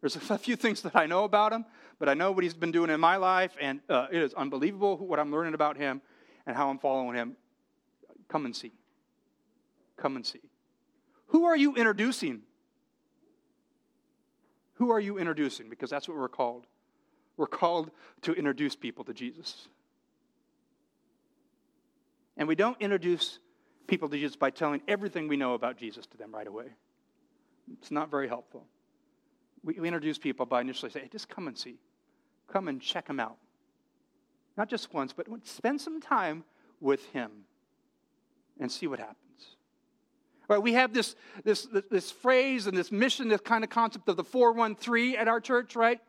There's 0.00 0.14
a 0.14 0.38
few 0.38 0.54
things 0.54 0.82
that 0.82 0.94
I 0.94 1.06
know 1.06 1.24
about 1.24 1.52
him, 1.52 1.64
but 1.98 2.08
I 2.08 2.14
know 2.14 2.30
what 2.30 2.44
he's 2.44 2.54
been 2.54 2.70
doing 2.70 2.90
in 2.90 3.00
my 3.00 3.16
life, 3.16 3.56
and 3.60 3.80
uh, 3.88 4.06
it 4.12 4.22
is 4.22 4.32
unbelievable 4.34 4.96
what 4.98 5.18
I'm 5.18 5.32
learning 5.32 5.54
about 5.54 5.76
him 5.76 6.00
and 6.46 6.56
how 6.56 6.70
I'm 6.70 6.78
following 6.78 7.16
him. 7.16 7.36
Come 8.28 8.44
and 8.44 8.54
see. 8.54 8.72
Come 9.96 10.16
and 10.16 10.24
see. 10.24 10.40
Who 11.28 11.44
are 11.44 11.56
you 11.56 11.74
introducing? 11.74 12.42
Who 14.74 14.90
are 14.90 15.00
you 15.00 15.18
introducing? 15.18 15.68
Because 15.68 15.90
that's 15.90 16.08
what 16.08 16.16
we're 16.16 16.28
called. 16.28 16.66
We're 17.36 17.46
called 17.46 17.90
to 18.22 18.32
introduce 18.32 18.76
people 18.76 19.04
to 19.04 19.14
Jesus. 19.14 19.68
And 22.36 22.46
we 22.46 22.54
don't 22.54 22.76
introduce 22.80 23.38
people 23.86 24.08
to 24.08 24.16
Jesus 24.16 24.36
by 24.36 24.50
telling 24.50 24.82
everything 24.86 25.28
we 25.28 25.36
know 25.36 25.54
about 25.54 25.78
Jesus 25.78 26.06
to 26.06 26.16
them 26.16 26.32
right 26.32 26.46
away. 26.46 26.66
It's 27.72 27.90
not 27.90 28.10
very 28.10 28.28
helpful. 28.28 28.66
We, 29.64 29.74
we 29.80 29.88
introduce 29.88 30.18
people 30.18 30.46
by 30.46 30.60
initially 30.60 30.90
saying, 30.90 31.06
hey, 31.06 31.10
just 31.10 31.28
come 31.28 31.48
and 31.48 31.56
see. 31.56 31.78
Come 32.48 32.68
and 32.68 32.80
check 32.80 33.08
him 33.08 33.18
out. 33.18 33.38
Not 34.56 34.68
just 34.68 34.92
once, 34.92 35.12
but 35.12 35.26
spend 35.44 35.80
some 35.80 36.00
time 36.00 36.44
with 36.80 37.04
him 37.10 37.30
and 38.58 38.70
see 38.70 38.86
what 38.86 38.98
happens. 38.98 39.16
Right, 40.48 40.62
we 40.62 40.74
have 40.74 40.94
this, 40.94 41.16
this, 41.42 41.66
this 41.90 42.12
phrase 42.12 42.68
and 42.68 42.76
this 42.76 42.92
mission, 42.92 43.28
this 43.28 43.40
kind 43.40 43.64
of 43.64 43.70
concept 43.70 44.08
of 44.08 44.16
the 44.16 44.22
413 44.22 45.16
at 45.16 45.26
our 45.26 45.40
church, 45.40 45.74
right? 45.74 46.00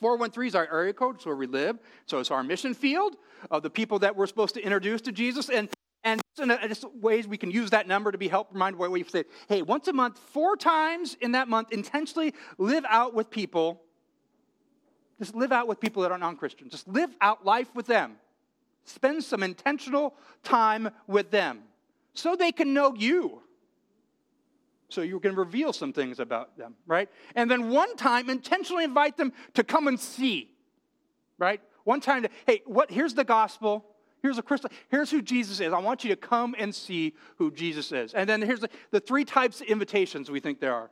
413 0.00 0.48
is 0.48 0.54
our 0.54 0.68
area 0.70 0.92
code, 0.92 1.16
it's 1.16 1.26
where 1.26 1.34
we 1.34 1.46
live. 1.46 1.78
So 2.06 2.18
it's 2.18 2.30
our 2.30 2.42
mission 2.42 2.74
field 2.74 3.16
of 3.50 3.62
the 3.62 3.70
people 3.70 3.98
that 4.00 4.14
we're 4.14 4.26
supposed 4.26 4.54
to 4.54 4.62
introduce 4.62 5.00
to 5.02 5.12
Jesus. 5.12 5.48
And, 5.48 5.70
and 6.04 6.20
just 6.68 6.84
ways 6.94 7.26
we 7.26 7.38
can 7.38 7.50
use 7.50 7.70
that 7.70 7.88
number 7.88 8.12
to 8.12 8.18
be 8.18 8.28
help 8.28 8.52
remind 8.52 8.76
where 8.76 8.90
we 8.90 9.02
say, 9.04 9.24
hey, 9.48 9.62
once 9.62 9.88
a 9.88 9.92
month, 9.92 10.18
four 10.18 10.56
times 10.56 11.16
in 11.20 11.32
that 11.32 11.48
month, 11.48 11.72
intentionally 11.72 12.34
live 12.58 12.84
out 12.88 13.14
with 13.14 13.30
people. 13.30 13.82
Just 15.18 15.34
live 15.34 15.52
out 15.52 15.66
with 15.66 15.80
people 15.80 16.02
that 16.02 16.12
are 16.12 16.18
non 16.18 16.36
Christian. 16.36 16.68
Just 16.68 16.86
live 16.86 17.10
out 17.20 17.44
life 17.44 17.74
with 17.74 17.86
them. 17.86 18.16
Spend 18.84 19.22
some 19.24 19.42
intentional 19.42 20.14
time 20.42 20.90
with 21.06 21.30
them 21.30 21.62
so 22.14 22.36
they 22.36 22.52
can 22.52 22.72
know 22.72 22.94
you. 22.94 23.42
So 24.88 25.02
you 25.02 25.20
can 25.20 25.34
reveal 25.34 25.72
some 25.72 25.92
things 25.92 26.18
about 26.18 26.56
them, 26.56 26.74
right? 26.86 27.10
And 27.34 27.50
then 27.50 27.68
one 27.68 27.94
time, 27.96 28.30
intentionally 28.30 28.84
invite 28.84 29.18
them 29.18 29.34
to 29.54 29.62
come 29.62 29.86
and 29.86 30.00
see, 30.00 30.50
right? 31.36 31.60
One 31.84 32.00
time, 32.00 32.22
to, 32.22 32.30
hey, 32.46 32.62
what? 32.64 32.90
Here's 32.90 33.14
the 33.14 33.24
gospel. 33.24 33.84
Here's 34.22 34.38
a 34.38 34.42
crystal. 34.42 34.70
Here's 34.88 35.10
who 35.10 35.22
Jesus 35.22 35.60
is. 35.60 35.72
I 35.72 35.78
want 35.78 36.04
you 36.04 36.10
to 36.10 36.16
come 36.16 36.54
and 36.58 36.74
see 36.74 37.14
who 37.36 37.50
Jesus 37.50 37.92
is. 37.92 38.14
And 38.14 38.28
then 38.28 38.42
here's 38.42 38.60
the, 38.60 38.70
the 38.90 39.00
three 39.00 39.24
types 39.24 39.60
of 39.60 39.68
invitations 39.68 40.30
we 40.30 40.40
think 40.40 40.60
there 40.60 40.74
are. 40.74 40.90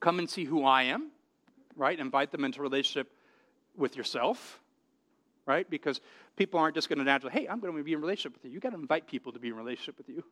Come 0.00 0.18
and 0.18 0.28
see 0.28 0.44
who 0.44 0.64
I 0.64 0.84
am, 0.84 1.10
right? 1.80 1.98
Invite 1.98 2.30
them 2.30 2.44
into 2.44 2.60
relationship 2.62 3.10
with 3.76 3.96
yourself, 3.96 4.60
right? 5.46 5.68
Because 5.68 6.00
people 6.36 6.60
aren't 6.60 6.74
just 6.74 6.88
going 6.88 6.98
to 6.98 7.04
naturally, 7.04 7.32
hey, 7.32 7.48
I'm 7.48 7.58
going 7.58 7.74
to 7.74 7.82
be 7.82 7.92
in 7.92 8.00
relationship 8.00 8.34
with 8.34 8.44
you. 8.44 8.50
You 8.50 8.60
got 8.60 8.70
to 8.70 8.78
invite 8.78 9.06
people 9.06 9.32
to 9.32 9.38
be 9.38 9.48
in 9.48 9.56
relationship 9.56 9.96
with 9.96 10.08
you. 10.08 10.22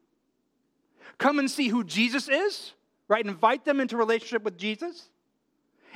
Come 1.17 1.39
and 1.39 1.51
see 1.51 1.69
who 1.69 1.85
Jesus 1.85 2.29
is, 2.29 2.73
right? 3.09 3.25
Invite 3.25 3.65
them 3.65 3.81
into 3.81 3.97
relationship 3.97 4.43
with 4.45 4.59
Jesus. 4.59 5.09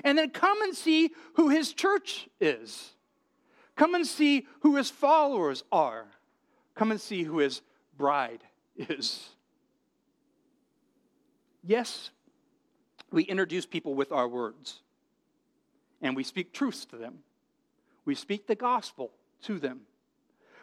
And 0.02 0.16
then 0.16 0.30
come 0.30 0.62
and 0.62 0.74
see 0.74 1.10
who 1.34 1.50
his 1.50 1.74
church 1.74 2.28
is. 2.40 2.92
Come 3.76 3.94
and 3.94 4.06
see 4.06 4.46
who 4.60 4.76
his 4.76 4.90
followers 4.90 5.64
are. 5.70 6.06
Come 6.74 6.90
and 6.90 7.00
see 7.00 7.24
who 7.24 7.38
his 7.38 7.60
bride 7.98 8.40
is. 8.76 9.28
Yes, 11.62 12.10
we 13.12 13.22
introduce 13.24 13.66
people 13.66 13.94
with 13.94 14.10
our 14.10 14.26
words, 14.26 14.80
and 16.02 16.14
we 16.14 16.24
speak 16.24 16.52
truths 16.52 16.84
to 16.86 16.96
them. 16.96 17.20
We 18.04 18.14
speak 18.14 18.46
the 18.46 18.54
gospel 18.54 19.12
to 19.42 19.58
them. 19.58 19.82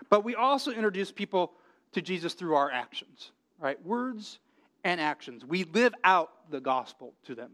But 0.10 0.23
we 0.23 0.36
also 0.36 0.71
introduce 0.71 1.12
people 1.12 1.54
to 1.93 2.02
Jesus 2.02 2.34
through 2.34 2.56
our 2.56 2.71
actions, 2.71 3.32
right? 3.60 3.84
Words 3.86 4.39
and 4.84 5.02
actions. 5.02 5.45
We 5.45 5.63
live 5.63 5.93
out 6.04 6.32
the 6.52 6.60
gospel 6.60 7.13
to 7.25 7.36
them. 7.36 7.52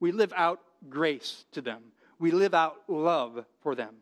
We 0.00 0.12
live 0.12 0.32
out 0.36 0.60
grace 0.88 1.44
to 1.52 1.60
them. 1.60 1.82
We 2.18 2.30
live 2.30 2.54
out 2.54 2.76
love 2.88 3.44
for 3.62 3.74
them. 3.74 3.94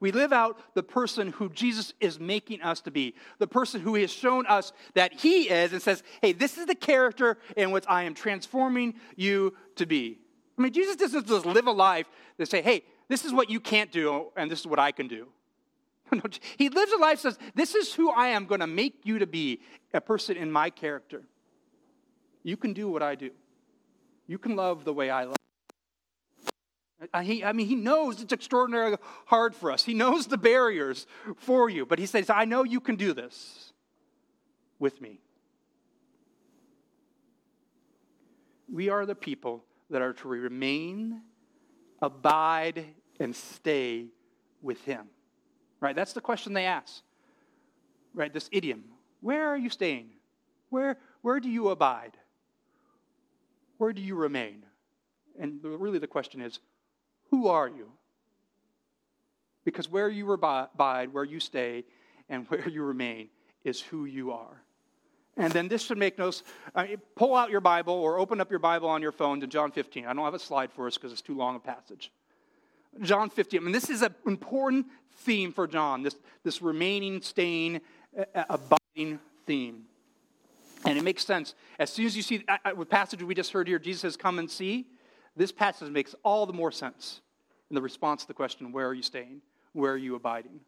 We 0.00 0.12
live 0.12 0.32
out 0.32 0.60
the 0.74 0.82
person 0.82 1.32
who 1.32 1.48
Jesus 1.48 1.92
is 2.00 2.20
making 2.20 2.62
us 2.62 2.80
to 2.82 2.90
be, 2.90 3.14
the 3.38 3.48
person 3.48 3.80
who 3.80 3.96
has 3.96 4.12
shown 4.12 4.46
us 4.46 4.72
that 4.94 5.12
he 5.12 5.48
is 5.48 5.72
and 5.72 5.82
says, 5.82 6.04
hey, 6.22 6.32
this 6.32 6.56
is 6.56 6.66
the 6.66 6.74
character 6.76 7.38
in 7.56 7.72
which 7.72 7.84
I 7.88 8.04
am 8.04 8.14
transforming 8.14 8.94
you 9.16 9.54
to 9.74 9.86
be. 9.86 10.18
I 10.58 10.62
mean, 10.62 10.72
Jesus 10.72 10.96
doesn't 10.96 11.26
just 11.26 11.46
live 11.46 11.66
a 11.66 11.72
life 11.72 12.08
that 12.36 12.50
say, 12.50 12.60
hey, 12.60 12.82
this 13.08 13.24
is 13.24 13.32
what 13.32 13.48
you 13.48 13.60
can't 13.60 13.92
do 13.92 14.28
and 14.36 14.50
this 14.50 14.60
is 14.60 14.66
what 14.66 14.78
I 14.78 14.90
can 14.90 15.06
do. 15.06 15.28
he 16.56 16.68
lives 16.68 16.92
a 16.92 16.96
life 16.96 17.20
says, 17.20 17.38
this 17.54 17.74
is 17.74 17.92
who 17.94 18.10
I 18.10 18.28
am 18.28 18.46
going 18.46 18.60
to 18.60 18.66
make 18.66 19.00
you 19.04 19.18
to 19.20 19.26
be, 19.26 19.60
a 19.94 20.00
person 20.00 20.36
in 20.36 20.50
my 20.50 20.70
character. 20.70 21.22
You 22.42 22.56
can 22.56 22.72
do 22.72 22.90
what 22.90 23.02
I 23.02 23.14
do. 23.14 23.30
You 24.26 24.38
can 24.38 24.56
love 24.56 24.84
the 24.84 24.92
way 24.92 25.10
I 25.10 25.24
love. 25.24 25.36
I 27.14 27.52
mean, 27.52 27.66
he 27.66 27.76
knows 27.76 28.20
it's 28.20 28.32
extraordinarily 28.32 28.96
hard 29.26 29.54
for 29.54 29.70
us. 29.70 29.84
He 29.84 29.94
knows 29.94 30.26
the 30.26 30.36
barriers 30.36 31.06
for 31.36 31.70
you, 31.70 31.86
but 31.86 31.98
he 31.98 32.06
says, 32.06 32.28
I 32.28 32.44
know 32.44 32.64
you 32.64 32.80
can 32.80 32.96
do 32.96 33.12
this 33.12 33.72
with 34.78 35.00
me. 35.00 35.20
We 38.70 38.88
are 38.88 39.06
the 39.06 39.14
people 39.14 39.64
that 39.90 40.02
are 40.02 40.12
to 40.12 40.28
remain, 40.28 41.22
abide, 42.02 42.84
and 43.20 43.34
stay 43.34 44.06
with 44.62 44.82
him. 44.84 45.06
Right? 45.80 45.94
That's 45.94 46.12
the 46.12 46.20
question 46.20 46.52
they 46.52 46.66
ask. 46.66 47.02
Right? 48.14 48.32
This 48.32 48.48
idiom. 48.52 48.84
Where 49.20 49.48
are 49.48 49.56
you 49.56 49.70
staying? 49.70 50.10
Where, 50.70 50.98
where 51.22 51.40
do 51.40 51.48
you 51.48 51.68
abide? 51.68 52.16
Where 53.78 53.92
do 53.92 54.02
you 54.02 54.14
remain? 54.14 54.64
And 55.38 55.60
really 55.62 55.98
the 55.98 56.06
question 56.06 56.40
is, 56.40 56.58
who 57.30 57.48
are 57.48 57.68
you? 57.68 57.92
Because 59.64 59.90
where 59.90 60.08
you 60.08 60.30
abide, 60.32 61.12
where 61.12 61.24
you 61.24 61.40
stay, 61.40 61.84
and 62.28 62.46
where 62.48 62.68
you 62.68 62.82
remain 62.82 63.28
is 63.64 63.80
who 63.80 64.04
you 64.04 64.32
are. 64.32 64.62
And 65.38 65.52
then 65.52 65.68
this 65.68 65.82
should 65.82 65.98
make 65.98 66.18
no. 66.18 66.32
Uh, 66.74 66.86
pull 67.14 67.34
out 67.34 67.50
your 67.50 67.60
Bible 67.60 67.94
or 67.94 68.18
open 68.18 68.40
up 68.40 68.50
your 68.50 68.58
Bible 68.58 68.88
on 68.88 69.00
your 69.00 69.12
phone 69.12 69.40
to 69.40 69.46
John 69.46 69.70
15. 69.70 70.04
I 70.04 70.12
don't 70.12 70.24
have 70.24 70.34
a 70.34 70.38
slide 70.38 70.72
for 70.72 70.86
us 70.88 70.94
because 70.94 71.12
it's 71.12 71.22
too 71.22 71.36
long 71.36 71.54
a 71.56 71.60
passage. 71.60 72.10
John 73.02 73.30
15. 73.30 73.60
I 73.60 73.62
mean, 73.62 73.72
this 73.72 73.88
is 73.88 74.02
an 74.02 74.14
important 74.26 74.86
theme 75.18 75.52
for 75.52 75.68
John. 75.68 76.02
This 76.02 76.16
this 76.42 76.60
remaining, 76.60 77.22
staying, 77.22 77.80
uh, 78.18 78.24
uh 78.34 78.44
abiding 78.50 79.20
theme. 79.46 79.84
And 80.84 80.98
it 80.98 81.04
makes 81.04 81.24
sense. 81.24 81.54
As 81.78 81.90
soon 81.90 82.06
as 82.06 82.16
you 82.16 82.22
see 82.22 82.38
the 82.38 82.86
passage 82.86 83.22
we 83.22 83.34
just 83.34 83.52
heard 83.52 83.68
here, 83.68 83.78
Jesus 83.78 84.02
says, 84.02 84.16
Come 84.16 84.38
and 84.38 84.50
see, 84.50 84.86
this 85.36 85.52
passage 85.52 85.90
makes 85.90 86.14
all 86.24 86.46
the 86.46 86.52
more 86.52 86.72
sense. 86.72 87.20
in 87.70 87.74
the 87.74 87.82
response 87.82 88.22
to 88.22 88.28
the 88.28 88.34
question, 88.34 88.72
Where 88.72 88.88
are 88.88 88.94
you 88.94 89.02
staying? 89.02 89.40
Where 89.72 89.92
are 89.92 89.98
you 89.98 90.14
abiding? 90.14 90.60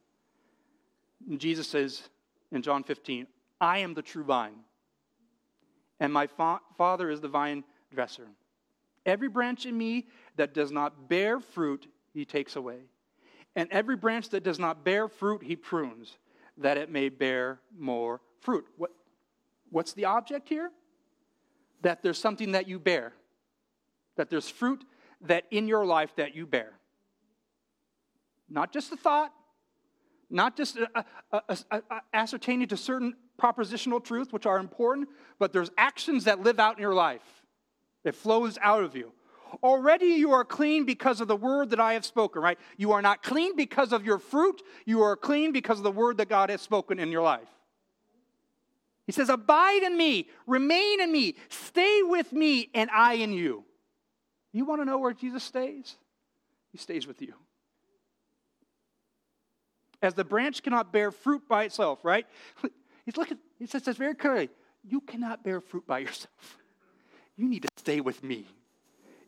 And 1.29 1.41
Jesus 1.41 1.69
says 1.69 2.03
in 2.53 2.63
John 2.63 2.83
15, 2.83 3.27
I 3.61 3.79
am 3.79 3.95
the 3.95 4.03
true 4.03 4.25
vine, 4.25 4.61
and 5.99 6.13
my 6.13 6.27
fa- 6.27 6.61
Father 6.79 7.11
is 7.11 7.21
the 7.21 7.29
vine 7.29 7.65
dresser. 7.93 8.27
Every 9.05 9.29
branch 9.29 9.67
in 9.67 9.77
me 9.77 10.07
that 10.37 10.55
does 10.55 10.71
not 10.71 11.09
bear 11.09 11.41
fruit, 11.41 11.87
he 12.13 12.25
takes 12.25 12.57
away. 12.57 12.79
And 13.57 13.69
every 13.71 13.97
branch 13.97 14.29
that 14.31 14.45
does 14.45 14.59
not 14.59 14.85
bear 14.85 15.09
fruit, 15.09 15.43
he 15.43 15.57
prunes, 15.57 16.19
that 16.59 16.77
it 16.77 16.91
may 16.91 17.09
bear 17.09 17.61
more 17.77 18.21
fruit. 18.41 18.67
What, 18.77 18.91
what's 19.71 19.93
the 19.93 20.05
object 20.05 20.49
here? 20.49 20.71
That 21.83 22.03
there's 22.03 22.19
something 22.19 22.53
that 22.53 22.69
you 22.69 22.79
bear, 22.79 23.13
that 24.17 24.31
there's 24.31 24.49
fruit 24.49 24.85
that 25.23 25.45
in 25.51 25.67
your 25.67 25.85
life 25.85 26.15
that 26.17 26.35
you 26.35 26.47
bear. 26.47 26.73
Not 28.49 28.73
just 28.73 28.93
a 28.93 28.97
thought, 28.97 29.33
not 30.31 30.57
just 30.57 30.77
a, 30.77 31.05
a, 31.33 31.59
a, 31.71 31.83
ascertaining 32.13 32.69
to 32.69 32.77
certain 32.77 33.15
propositional 33.39 34.03
truths, 34.03 34.33
which 34.33 34.47
are 34.47 34.59
important, 34.59 35.09
but 35.39 35.53
there's 35.53 35.71
actions 35.77 36.25
that 36.25 36.41
live 36.41 36.61
out 36.61 36.77
in 36.77 36.83
your 36.83 36.95
life. 36.95 37.23
It 38.05 38.15
flows 38.15 38.59
out 38.63 38.85
of 38.85 38.95
you. 38.97 39.13
Already 39.63 40.07
you 40.07 40.33
are 40.33 40.45
clean 40.45 40.85
because 40.85 41.21
of 41.21 41.29
the 41.29 41.37
word 41.37 41.71
that 41.71 41.81
I 41.81 41.95
have 41.95 42.05
spoken, 42.05 42.41
right? 42.41 42.59
You 42.77 42.93
are 42.93 43.03
not 43.03 43.23
clean 43.23 43.57
because 43.57 43.93
of 43.93 44.05
your 44.05 44.19
fruit. 44.19 44.63
You 44.87 45.03
are 45.03 45.17
clean 45.17 45.53
because 45.53 45.79
of 45.79 45.85
the 45.85 45.91
word 45.91 46.19
that 46.19 46.29
God 46.29 46.51
has 46.51 46.61
spoken 46.61 46.99
in 46.99 47.11
your 47.11 47.23
life. 47.23 47.49
He 49.07 49.13
says, 49.13 49.29
Abide 49.29 49.83
in 49.83 49.97
me, 49.97 50.29
remain 50.47 51.01
in 51.01 51.11
me, 51.11 51.35
stay 51.49 52.03
with 52.05 52.33
me, 52.33 52.71
and 52.75 52.89
I 52.91 53.15
in 53.15 53.33
you. 53.33 53.65
You 54.53 54.65
want 54.65 54.81
to 54.81 54.85
know 54.85 54.99
where 54.99 55.13
Jesus 55.13 55.43
stays? 55.43 55.97
He 56.71 56.79
stays 56.79 57.07
with 57.07 57.21
you. 57.21 57.35
As 60.03 60.15
the 60.15 60.25
branch 60.25 60.63
cannot 60.63 60.93
bear 60.93 61.11
fruit 61.11 61.43
by 61.49 61.65
itself, 61.65 62.05
right? 62.05 62.27
He's 63.05 63.17
looking, 63.17 63.39
he 63.59 63.67
says 63.67 63.83
this 63.83 63.97
very 63.97 64.15
clearly. 64.15 64.51
You 64.83 65.01
cannot 65.01 65.45
bear 65.45 65.61
fruit 65.61 65.87
by 65.87 65.99
yourself. 65.99 66.59
You 67.37 67.49
need 67.49 67.63
to 67.63 67.69
stay 67.77 68.01
with 68.01 68.23
me. 68.23 68.47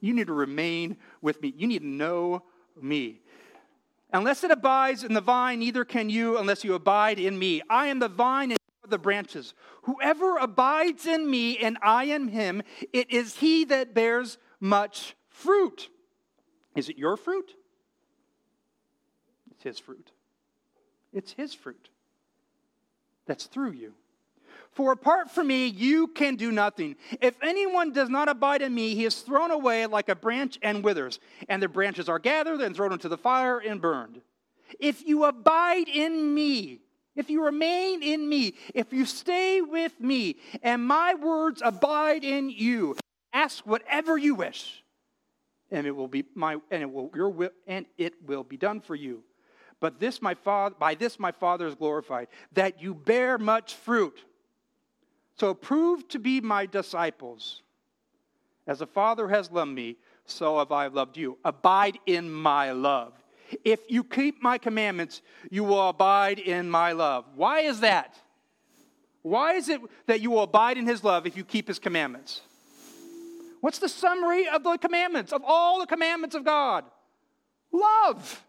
You 0.00 0.12
need 0.12 0.26
to 0.26 0.32
remain 0.32 0.96
with 1.20 1.40
me. 1.40 1.52
You 1.56 1.66
need 1.66 1.80
to 1.80 1.86
know 1.86 2.42
me. 2.80 3.20
Unless 4.12 4.44
it 4.44 4.50
abides 4.50 5.04
in 5.04 5.14
the 5.14 5.20
vine, 5.20 5.60
neither 5.60 5.84
can 5.84 6.10
you 6.10 6.36
unless 6.38 6.64
you 6.64 6.74
abide 6.74 7.18
in 7.18 7.38
me. 7.38 7.62
I 7.70 7.86
am 7.86 7.98
the 7.98 8.08
vine 8.08 8.50
and 8.50 8.58
the 8.88 8.98
branches. 8.98 9.54
Whoever 9.84 10.36
abides 10.36 11.06
in 11.06 11.30
me 11.30 11.56
and 11.58 11.78
I 11.82 12.04
in 12.04 12.28
him, 12.28 12.62
it 12.92 13.10
is 13.10 13.36
he 13.36 13.64
that 13.66 13.94
bears 13.94 14.38
much 14.60 15.16
fruit. 15.28 15.88
Is 16.76 16.88
it 16.88 16.98
your 16.98 17.16
fruit? 17.16 17.52
It's 19.50 19.62
his 19.62 19.78
fruit. 19.78 20.10
It's 21.12 21.32
his 21.32 21.54
fruit 21.54 21.88
that's 23.26 23.46
through 23.46 23.72
you. 23.72 23.94
For 24.72 24.92
apart 24.92 25.30
from 25.30 25.48
me, 25.48 25.66
you 25.66 26.08
can 26.08 26.36
do 26.36 26.50
nothing. 26.50 26.96
If 27.20 27.36
anyone 27.42 27.92
does 27.92 28.08
not 28.08 28.30
abide 28.30 28.62
in 28.62 28.74
me, 28.74 28.94
he 28.94 29.04
is 29.04 29.20
thrown 29.20 29.50
away 29.50 29.86
like 29.86 30.08
a 30.08 30.16
branch 30.16 30.58
and 30.62 30.82
withers, 30.82 31.20
and 31.48 31.62
the 31.62 31.68
branches 31.68 32.08
are 32.08 32.18
gathered 32.18 32.60
and 32.60 32.74
thrown 32.74 32.92
into 32.92 33.08
the 33.10 33.18
fire 33.18 33.58
and 33.58 33.82
burned. 33.82 34.22
If 34.80 35.06
you 35.06 35.24
abide 35.24 35.88
in 35.88 36.34
me, 36.34 36.80
if 37.14 37.28
you 37.28 37.44
remain 37.44 38.02
in 38.02 38.26
me, 38.26 38.54
if 38.74 38.94
you 38.94 39.04
stay 39.04 39.60
with 39.60 40.00
me, 40.00 40.36
and 40.62 40.82
my 40.82 41.14
words 41.14 41.60
abide 41.62 42.24
in 42.24 42.48
you, 42.48 42.96
ask 43.34 43.66
whatever 43.66 44.16
you 44.16 44.34
wish, 44.34 44.82
and 45.70 45.86
it 45.86 45.94
will 45.94 46.08
be 46.08 46.24
my 46.34 46.56
and 46.70 46.82
it 46.82 46.90
will 46.90 47.10
your 47.14 47.28
will 47.28 47.50
and 47.66 47.84
it 47.98 48.14
will 48.26 48.44
be 48.44 48.56
done 48.56 48.80
for 48.80 48.94
you. 48.94 49.22
But 49.82 50.00
this 50.00 50.22
my 50.22 50.32
father 50.32 50.74
by 50.78 50.94
this 50.94 51.18
my 51.18 51.32
father 51.32 51.66
is 51.66 51.74
glorified, 51.74 52.28
that 52.52 52.80
you 52.80 52.94
bear 52.94 53.36
much 53.36 53.74
fruit 53.74 54.24
so 55.42 55.54
prove 55.54 56.06
to 56.08 56.18
be 56.18 56.40
my 56.40 56.66
disciples. 56.66 57.62
As 58.66 58.78
the 58.78 58.86
Father 58.86 59.28
has 59.28 59.50
loved 59.50 59.72
me, 59.72 59.96
so 60.24 60.58
have 60.58 60.70
I 60.70 60.86
loved 60.86 61.16
you. 61.16 61.36
Abide 61.44 61.98
in 62.06 62.30
my 62.30 62.70
love. 62.70 63.12
If 63.64 63.80
you 63.88 64.04
keep 64.04 64.40
my 64.40 64.56
commandments, 64.56 65.20
you 65.50 65.64
will 65.64 65.88
abide 65.88 66.38
in 66.38 66.70
my 66.70 66.92
love. 66.92 67.24
Why 67.34 67.60
is 67.60 67.80
that? 67.80 68.14
Why 69.22 69.54
is 69.54 69.68
it 69.68 69.80
that 70.06 70.20
you 70.20 70.30
will 70.30 70.42
abide 70.42 70.78
in 70.78 70.86
his 70.86 71.02
love 71.02 71.26
if 71.26 71.36
you 71.36 71.44
keep 71.44 71.68
his 71.68 71.78
commandments? 71.78 72.40
What's 73.60 73.78
the 73.78 73.88
summary 73.88 74.48
of 74.48 74.62
the 74.62 74.76
commandments, 74.76 75.32
of 75.32 75.42
all 75.44 75.80
the 75.80 75.86
commandments 75.86 76.34
of 76.34 76.44
God? 76.44 76.84
Love. 77.72 78.44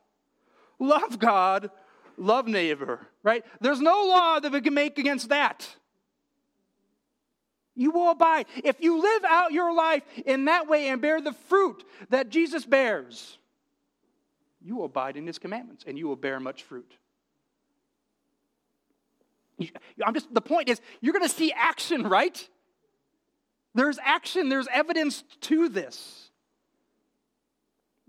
Love 0.84 1.18
God, 1.18 1.72
love 2.18 2.46
neighbor, 2.46 3.00
right? 3.24 3.46
There's 3.62 3.80
no 3.80 4.04
law 4.04 4.42
that 4.42 4.52
we 4.52 4.60
can 4.60 4.74
make 4.74 5.00
against 5.00 5.30
that. 5.30 5.66
You 7.74 7.92
will 7.92 8.12
abide. 8.12 8.48
If 8.66 8.82
you 8.82 9.02
live 9.02 9.24
out 9.24 9.54
your 9.54 9.74
life 9.74 10.04
in 10.26 10.44
that 10.46 10.68
way 10.68 10.90
and 10.90 11.02
bear 11.02 11.22
the 11.22 11.32
fruit 11.32 11.86
that 12.10 12.28
Jesus 12.28 12.66
bears, 12.66 13.38
you 14.62 14.76
will 14.76 14.86
abide 14.86 15.16
in 15.16 15.26
his 15.26 15.40
commandments 15.40 15.86
and 15.88 15.98
you 15.98 16.06
will 16.06 16.18
bear 16.18 16.42
much 16.42 16.64
fruit. 16.64 16.92
I'm 20.06 20.14
just 20.14 20.34
the 20.34 20.42
point 20.42 20.68
is 20.68 20.82
you're 21.00 21.14
going 21.14 21.24
to 21.24 21.34
see 21.34 21.54
action, 21.56 22.04
right? 22.10 22.50
There's 23.74 24.00
action, 24.04 24.50
there's 24.50 24.68
evidence 24.70 25.24
to 25.42 25.70
this. 25.70 26.30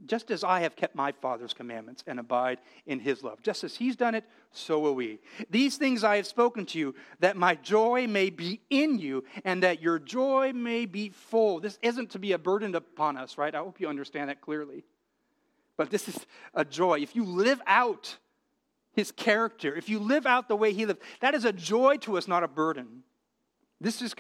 Just 0.07 0.31
as 0.31 0.45
I 0.45 0.61
have 0.61 0.77
kept 0.77 0.95
my 0.95 1.13
Father's 1.13 1.55
commandments 1.55 2.05
and 2.07 2.21
abide 2.21 2.59
in 2.87 3.01
his 3.01 3.23
love, 3.23 3.43
just 3.43 3.65
as 3.65 3.77
he's 3.77 3.97
done 3.97 4.15
it, 4.15 4.25
so 4.53 4.79
will 4.79 4.95
we. 4.95 5.19
These 5.51 5.77
things 5.77 6.05
I 6.05 6.17
have 6.17 6.27
spoken 6.27 6.67
to 6.67 6.79
you, 6.79 6.95
that 7.21 7.37
my 7.37 7.55
joy 7.55 8.07
may 8.07 8.31
be 8.31 8.61
in 8.71 8.99
you, 8.99 9.25
and 9.45 9.63
that 9.63 9.81
your 9.81 9.99
joy 9.99 10.53
may 10.53 10.87
be 10.87 11.09
full. 11.09 11.61
This 11.61 11.79
isn't 11.83 12.11
to 12.11 12.19
be 12.19 12.33
a 12.33 12.39
burden 12.39 12.75
upon 12.75 13.17
us, 13.17 13.39
right? 13.39 13.55
I 13.55 13.59
hope 13.59 13.81
you 13.81 13.89
understand 13.89 14.29
that 14.29 14.41
clearly. 14.41 14.85
But 15.77 15.91
this 15.91 16.09
is 16.09 16.27
a 16.53 16.65
joy. 16.65 17.01
If 17.01 17.17
you 17.17 17.25
live 17.25 17.61
out 17.67 18.19
his 18.93 19.11
character, 19.11 19.75
if 19.75 19.89
you 19.89 19.99
live 19.99 20.27
out 20.27 20.49
the 20.49 20.57
way 20.57 20.73
he 20.73 20.87
lived, 20.87 21.03
that 21.21 21.35
is 21.35 21.45
a 21.45 21.53
joy 21.53 21.97
to 21.99 22.17
us, 22.17 22.29
not 22.29 22.45
a 22.45 22.49
burden. 22.49 23.03
This 23.81 24.01
is 24.01 24.15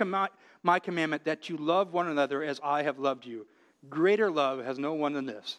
my 0.62 0.78
commandment 0.80 1.24
that 1.26 1.48
you 1.48 1.56
love 1.56 1.92
one 1.92 2.08
another 2.08 2.42
as 2.42 2.58
I 2.64 2.82
have 2.82 2.98
loved 2.98 3.24
you. 3.24 3.46
Greater 3.88 4.30
love 4.30 4.64
has 4.64 4.78
no 4.78 4.94
one 4.94 5.12
than 5.12 5.26
this 5.26 5.58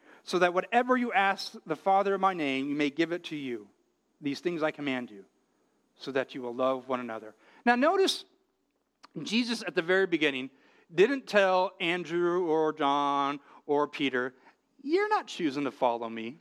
so 0.23 0.39
that 0.39 0.53
whatever 0.53 0.97
you 0.97 1.11
ask 1.13 1.53
the 1.65 1.75
Father 1.75 2.15
in 2.15 2.21
my 2.21 2.33
name, 2.33 2.69
you 2.69 2.75
may 2.75 2.89
give 2.89 3.11
it 3.11 3.23
to 3.25 3.35
you. 3.35 3.67
These 4.21 4.39
things 4.39 4.61
I 4.61 4.71
command 4.71 5.09
you, 5.09 5.25
so 5.95 6.11
that 6.11 6.35
you 6.35 6.41
will 6.41 6.53
love 6.53 6.87
one 6.87 6.99
another. 6.99 7.33
Now, 7.65 7.75
notice 7.75 8.25
Jesus 9.23 9.63
at 9.65 9.75
the 9.75 9.81
very 9.81 10.05
beginning 10.05 10.49
didn't 10.93 11.25
tell 11.25 11.71
Andrew 11.79 12.45
or 12.45 12.73
John 12.73 13.39
or 13.65 13.87
Peter, 13.87 14.33
You're 14.83 15.09
not 15.09 15.27
choosing 15.27 15.63
to 15.63 15.71
follow 15.71 16.09
me. 16.09 16.37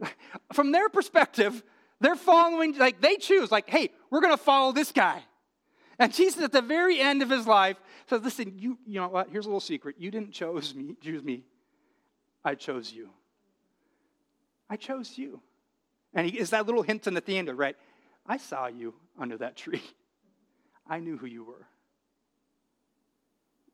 From 0.52 0.72
their 0.72 0.88
perspective, 0.88 1.62
they're 2.00 2.16
following, 2.16 2.76
like 2.76 3.00
they 3.00 3.16
choose, 3.16 3.50
like, 3.50 3.68
hey, 3.68 3.90
we're 4.10 4.20
going 4.20 4.36
to 4.36 4.42
follow 4.42 4.72
this 4.72 4.92
guy. 4.92 5.22
And 5.98 6.12
Jesus, 6.12 6.42
at 6.42 6.52
the 6.52 6.62
very 6.62 7.00
end 7.00 7.22
of 7.22 7.30
his 7.30 7.46
life, 7.46 7.78
says, 8.08 8.20
Listen, 8.22 8.54
you, 8.58 8.78
you 8.86 9.00
know 9.00 9.08
what? 9.08 9.28
Here's 9.30 9.46
a 9.46 9.48
little 9.48 9.60
secret. 9.60 9.96
You 9.98 10.10
didn't 10.10 10.32
choose 10.32 10.74
me, 10.74 10.96
choose 11.00 11.22
me. 11.22 11.44
I 12.46 12.54
chose 12.54 12.92
you. 12.92 13.10
I 14.70 14.76
chose 14.76 15.18
you. 15.18 15.40
And 16.14 16.30
he 16.30 16.38
is 16.38 16.50
that 16.50 16.64
little 16.64 16.82
hint 16.82 17.08
in 17.08 17.14
the 17.14 17.22
end, 17.26 17.48
right? 17.58 17.76
I 18.24 18.36
saw 18.36 18.68
you 18.68 18.94
under 19.18 19.36
that 19.38 19.56
tree. 19.56 19.82
I 20.88 21.00
knew 21.00 21.18
who 21.18 21.26
you 21.26 21.42
were. 21.42 21.66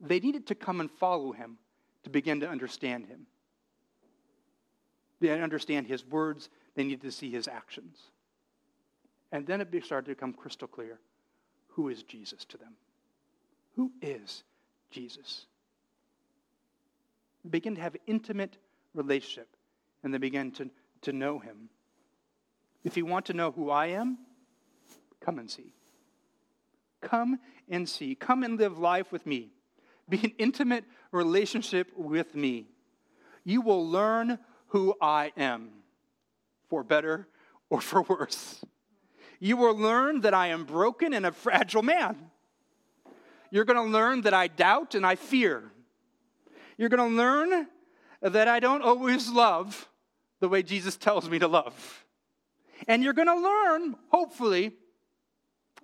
They 0.00 0.20
needed 0.20 0.46
to 0.46 0.54
come 0.54 0.80
and 0.80 0.90
follow 0.90 1.32
him 1.32 1.58
to 2.04 2.10
begin 2.10 2.40
to 2.40 2.48
understand 2.48 3.06
him. 3.06 3.26
They 5.20 5.30
understand 5.40 5.86
his 5.86 6.04
words, 6.06 6.48
they 6.74 6.82
needed 6.82 7.02
to 7.02 7.12
see 7.12 7.30
his 7.30 7.46
actions. 7.48 7.98
And 9.30 9.46
then 9.46 9.60
it 9.60 9.68
started 9.84 10.06
to 10.06 10.14
become 10.14 10.32
crystal 10.32 10.66
clear 10.66 10.98
who 11.68 11.88
is 11.88 12.02
Jesus 12.02 12.44
to 12.46 12.56
them? 12.56 12.72
Who 13.76 13.92
is 14.00 14.44
Jesus? 14.90 15.46
Begin 17.48 17.74
to 17.76 17.80
have 17.80 17.96
intimate 18.06 18.58
relationship 18.94 19.56
and 20.02 20.12
they 20.12 20.18
begin 20.18 20.50
to 20.52 20.70
to 21.02 21.12
know 21.12 21.38
him. 21.38 21.68
If 22.84 22.96
you 22.96 23.06
want 23.06 23.26
to 23.26 23.34
know 23.34 23.50
who 23.50 23.70
I 23.70 23.88
am, 23.88 24.18
come 25.20 25.38
and 25.38 25.50
see. 25.50 25.74
Come 27.00 27.38
and 27.68 27.88
see. 27.88 28.14
Come 28.14 28.42
and 28.42 28.58
live 28.58 28.78
life 28.78 29.12
with 29.12 29.26
me. 29.26 29.50
Be 30.08 30.18
an 30.24 30.32
intimate 30.38 30.84
relationship 31.10 31.92
with 31.96 32.34
me. 32.34 32.66
You 33.44 33.60
will 33.60 33.88
learn 33.88 34.38
who 34.68 34.94
I 35.00 35.32
am, 35.36 35.70
for 36.68 36.82
better 36.82 37.28
or 37.68 37.80
for 37.80 38.02
worse. 38.02 38.64
You 39.38 39.56
will 39.56 39.76
learn 39.76 40.20
that 40.22 40.34
I 40.34 40.48
am 40.48 40.64
broken 40.64 41.12
and 41.12 41.26
a 41.26 41.32
fragile 41.32 41.82
man. 41.82 42.30
You're 43.50 43.64
going 43.64 43.84
to 43.84 43.92
learn 43.92 44.22
that 44.22 44.32
I 44.32 44.46
doubt 44.46 44.94
and 44.94 45.04
I 45.04 45.16
fear. 45.16 45.72
You're 46.76 46.88
going 46.88 47.10
to 47.10 47.16
learn 47.16 47.66
that 48.20 48.48
I 48.48 48.60
don't 48.60 48.82
always 48.82 49.28
love 49.28 49.88
the 50.40 50.48
way 50.48 50.62
Jesus 50.62 50.96
tells 50.96 51.28
me 51.28 51.38
to 51.38 51.48
love. 51.48 52.04
And 52.88 53.02
you're 53.02 53.12
going 53.12 53.28
to 53.28 53.36
learn, 53.36 53.96
hopefully, 54.08 54.72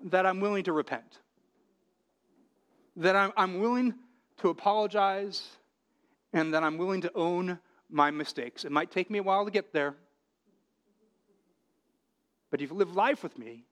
that 0.05 0.27
I'm 0.27 0.41
willing 0.41 0.65
to 0.65 0.73
repent, 0.73 1.19
that 2.97 3.17
I'm, 3.17 3.33
I'm 3.37 3.61
willing 3.61 3.95
to 4.39 4.49
apologize, 4.49 5.49
and 6.33 6.55
that 6.55 6.63
I'm 6.63 6.77
willing 6.77 7.01
to 7.03 7.13
own 7.15 7.59
my 7.91 8.11
mistakes. 8.11 8.65
It 8.65 8.73
might 8.73 8.91
take 8.91 9.11
me 9.11 9.19
a 9.19 9.23
while 9.23 9.45
to 9.45 9.51
get 9.51 9.73
there, 9.73 9.95
but 12.51 12.61
if 12.61 12.71
you 12.71 12.77
live 12.77 12.95
life 12.95 13.23
with 13.23 13.39
me, 13.39 13.65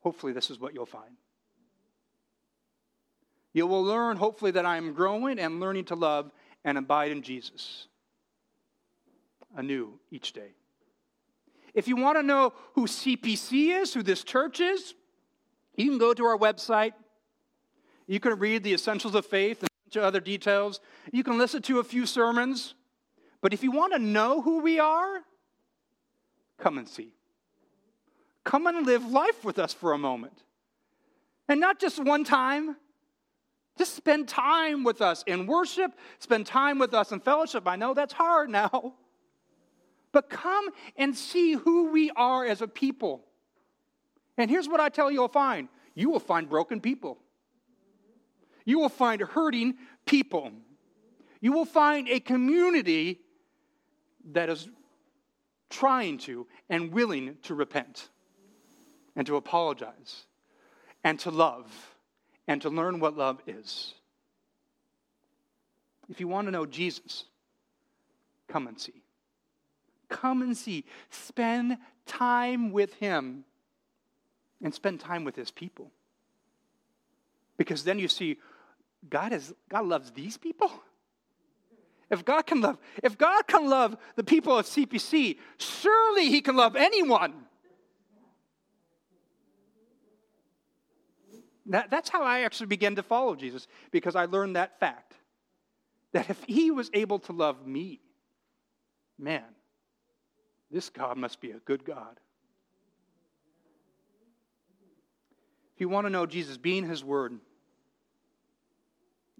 hopefully, 0.00 0.32
this 0.32 0.50
is 0.50 0.58
what 0.58 0.74
you'll 0.74 0.86
find. 0.86 1.16
You 3.54 3.66
will 3.66 3.82
learn, 3.82 4.18
hopefully, 4.18 4.50
that 4.50 4.66
I 4.66 4.76
am 4.76 4.92
growing 4.92 5.38
and 5.38 5.60
learning 5.60 5.86
to 5.86 5.94
love 5.94 6.30
and 6.64 6.76
abide 6.76 7.12
in 7.12 7.22
Jesus 7.22 7.86
anew 9.56 9.98
each 10.10 10.32
day. 10.32 10.54
If 11.72 11.88
you 11.88 11.96
want 11.96 12.18
to 12.18 12.22
know 12.22 12.52
who 12.74 12.86
CPC 12.86 13.80
is, 13.80 13.94
who 13.94 14.02
this 14.02 14.24
church 14.24 14.60
is, 14.60 14.94
you 15.76 15.88
can 15.88 15.98
go 15.98 16.12
to 16.12 16.24
our 16.24 16.36
website. 16.36 16.92
You 18.06 18.20
can 18.20 18.38
read 18.38 18.62
the 18.62 18.74
essentials 18.74 19.14
of 19.14 19.24
faith 19.26 19.60
and 19.60 19.68
a 19.68 19.88
bunch 19.88 19.96
of 19.96 20.04
other 20.04 20.20
details. 20.20 20.80
You 21.12 21.24
can 21.24 21.38
listen 21.38 21.62
to 21.62 21.78
a 21.78 21.84
few 21.84 22.06
sermons. 22.06 22.74
But 23.40 23.52
if 23.52 23.62
you 23.62 23.70
want 23.70 23.92
to 23.92 23.98
know 23.98 24.42
who 24.42 24.60
we 24.60 24.78
are, 24.78 25.22
come 26.58 26.78
and 26.78 26.88
see. 26.88 27.12
Come 28.44 28.66
and 28.66 28.86
live 28.86 29.06
life 29.06 29.44
with 29.44 29.58
us 29.58 29.72
for 29.72 29.92
a 29.92 29.98
moment. 29.98 30.42
And 31.48 31.60
not 31.60 31.80
just 31.80 32.02
one 32.02 32.24
time, 32.24 32.76
just 33.76 33.94
spend 33.94 34.28
time 34.28 34.84
with 34.84 35.02
us 35.02 35.24
in 35.26 35.46
worship, 35.46 35.92
spend 36.18 36.46
time 36.46 36.78
with 36.78 36.94
us 36.94 37.10
in 37.10 37.20
fellowship. 37.20 37.66
I 37.66 37.76
know 37.76 37.92
that's 37.94 38.12
hard 38.12 38.50
now. 38.50 38.94
But 40.12 40.30
come 40.30 40.68
and 40.96 41.16
see 41.16 41.54
who 41.54 41.90
we 41.90 42.10
are 42.12 42.46
as 42.46 42.62
a 42.62 42.68
people. 42.68 43.24
And 44.38 44.48
here's 44.48 44.68
what 44.68 44.80
I 44.80 44.88
tell 44.88 45.10
you 45.10 45.20
you'll 45.20 45.28
find 45.28 45.68
you 45.96 46.10
will 46.10 46.20
find 46.20 46.48
broken 46.48 46.80
people, 46.80 47.18
you 48.64 48.78
will 48.78 48.88
find 48.88 49.20
hurting 49.20 49.74
people, 50.06 50.52
you 51.40 51.52
will 51.52 51.64
find 51.64 52.08
a 52.08 52.20
community 52.20 53.20
that 54.32 54.48
is 54.48 54.68
trying 55.68 56.18
to 56.18 56.46
and 56.70 56.92
willing 56.92 57.36
to 57.42 57.54
repent 57.54 58.08
and 59.16 59.26
to 59.26 59.34
apologize 59.36 60.24
and 61.02 61.18
to 61.20 61.30
love 61.30 61.93
and 62.46 62.60
to 62.62 62.68
learn 62.68 63.00
what 63.00 63.16
love 63.16 63.40
is. 63.46 63.94
If 66.08 66.20
you 66.20 66.28
want 66.28 66.46
to 66.46 66.50
know 66.50 66.66
Jesus, 66.66 67.24
come 68.48 68.66
and 68.66 68.78
see. 68.78 69.02
Come 70.08 70.42
and 70.42 70.56
see. 70.56 70.84
Spend 71.10 71.78
time 72.06 72.72
with 72.72 72.94
Him 72.94 73.44
and 74.62 74.74
spend 74.74 75.00
time 75.00 75.24
with 75.24 75.36
His 75.36 75.50
people. 75.50 75.90
Because 77.56 77.84
then 77.84 77.98
you 77.98 78.08
see, 78.08 78.38
God, 79.08 79.32
is, 79.32 79.54
God 79.68 79.86
loves 79.86 80.10
these 80.10 80.36
people. 80.36 80.70
If 82.10 82.24
God 82.24 82.42
can 82.42 82.60
love, 82.60 82.78
if 83.02 83.16
God 83.16 83.46
can 83.46 83.68
love 83.68 83.96
the 84.14 84.24
people 84.24 84.58
of 84.58 84.66
CPC, 84.66 85.38
surely 85.58 86.28
He 86.28 86.40
can 86.40 86.56
love 86.56 86.76
anyone. 86.76 87.32
That, 91.66 91.90
that's 91.90 92.10
how 92.10 92.22
I 92.22 92.40
actually 92.40 92.66
began 92.66 92.96
to 92.96 93.02
follow 93.02 93.34
Jesus, 93.34 93.66
because 93.90 94.16
I 94.16 94.26
learned 94.26 94.56
that 94.56 94.78
fact. 94.78 95.14
That 96.12 96.30
if 96.30 96.42
he 96.46 96.70
was 96.70 96.90
able 96.92 97.18
to 97.20 97.32
love 97.32 97.66
me, 97.66 98.00
man, 99.18 99.42
this 100.70 100.90
God 100.90 101.16
must 101.16 101.40
be 101.40 101.52
a 101.52 101.58
good 101.58 101.84
God. 101.84 102.20
If 105.74 105.80
you 105.80 105.88
want 105.88 106.06
to 106.06 106.10
know 106.10 106.26
Jesus, 106.26 106.56
being 106.56 106.86
his 106.86 107.02
word, 107.02 107.40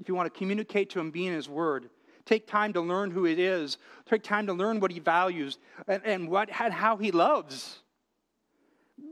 if 0.00 0.08
you 0.08 0.14
want 0.14 0.32
to 0.32 0.36
communicate 0.36 0.90
to 0.90 1.00
him 1.00 1.12
being 1.12 1.32
his 1.32 1.48
word, 1.48 1.90
take 2.24 2.48
time 2.48 2.72
to 2.72 2.80
learn 2.80 3.10
who 3.10 3.26
it 3.26 3.38
is, 3.38 3.78
take 4.06 4.24
time 4.24 4.46
to 4.48 4.52
learn 4.52 4.80
what 4.80 4.90
he 4.90 4.98
values 4.98 5.58
and, 5.86 6.02
and 6.04 6.28
what 6.28 6.48
and 6.60 6.72
how 6.72 6.96
he 6.96 7.12
loves. 7.12 7.78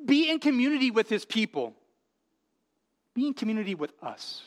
Be 0.05 0.31
in 0.31 0.41
community 0.41 0.91
with 0.91 1.09
his 1.09 1.25
people. 1.25 1.77
Be 3.15 3.27
in 3.27 3.35
community 3.35 3.75
with 3.75 3.93
us. 4.03 4.43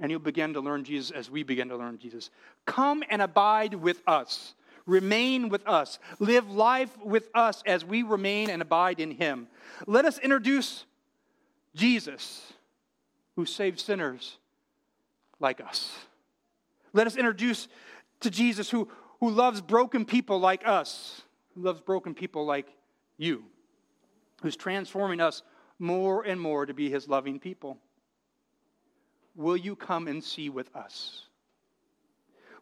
And 0.00 0.10
you'll 0.10 0.20
begin 0.20 0.54
to 0.54 0.60
learn 0.60 0.84
Jesus 0.84 1.10
as 1.10 1.30
we 1.30 1.42
begin 1.42 1.68
to 1.68 1.76
learn 1.76 1.98
Jesus. 1.98 2.30
Come 2.64 3.02
and 3.10 3.20
abide 3.20 3.74
with 3.74 4.02
us. 4.06 4.54
Remain 4.86 5.50
with 5.50 5.66
us. 5.68 5.98
Live 6.18 6.50
life 6.50 6.96
with 7.04 7.28
us 7.34 7.62
as 7.66 7.84
we 7.84 8.02
remain 8.02 8.48
and 8.48 8.62
abide 8.62 8.98
in 8.98 9.10
Him. 9.10 9.46
Let 9.86 10.06
us 10.06 10.18
introduce 10.18 10.84
Jesus, 11.74 12.52
who 13.36 13.44
saves 13.44 13.82
sinners 13.82 14.38
like 15.38 15.60
us. 15.60 15.94
Let 16.92 17.06
us 17.06 17.16
introduce 17.16 17.68
to 18.20 18.30
Jesus, 18.30 18.70
who, 18.70 18.88
who 19.20 19.30
loves 19.30 19.60
broken 19.60 20.04
people 20.04 20.38
like 20.38 20.66
us, 20.66 21.22
who 21.54 21.62
loves 21.62 21.80
broken 21.80 22.14
people 22.14 22.44
like 22.46 22.66
you, 23.16 23.44
who's 24.42 24.56
transforming 24.56 25.20
us 25.20 25.42
more 25.80 26.22
and 26.22 26.40
more 26.40 26.66
to 26.66 26.74
be 26.74 26.90
his 26.90 27.08
loving 27.08 27.40
people. 27.40 27.78
Will 29.34 29.56
you 29.56 29.74
come 29.74 30.06
and 30.06 30.22
see 30.22 30.50
with 30.50 30.74
us? 30.76 31.24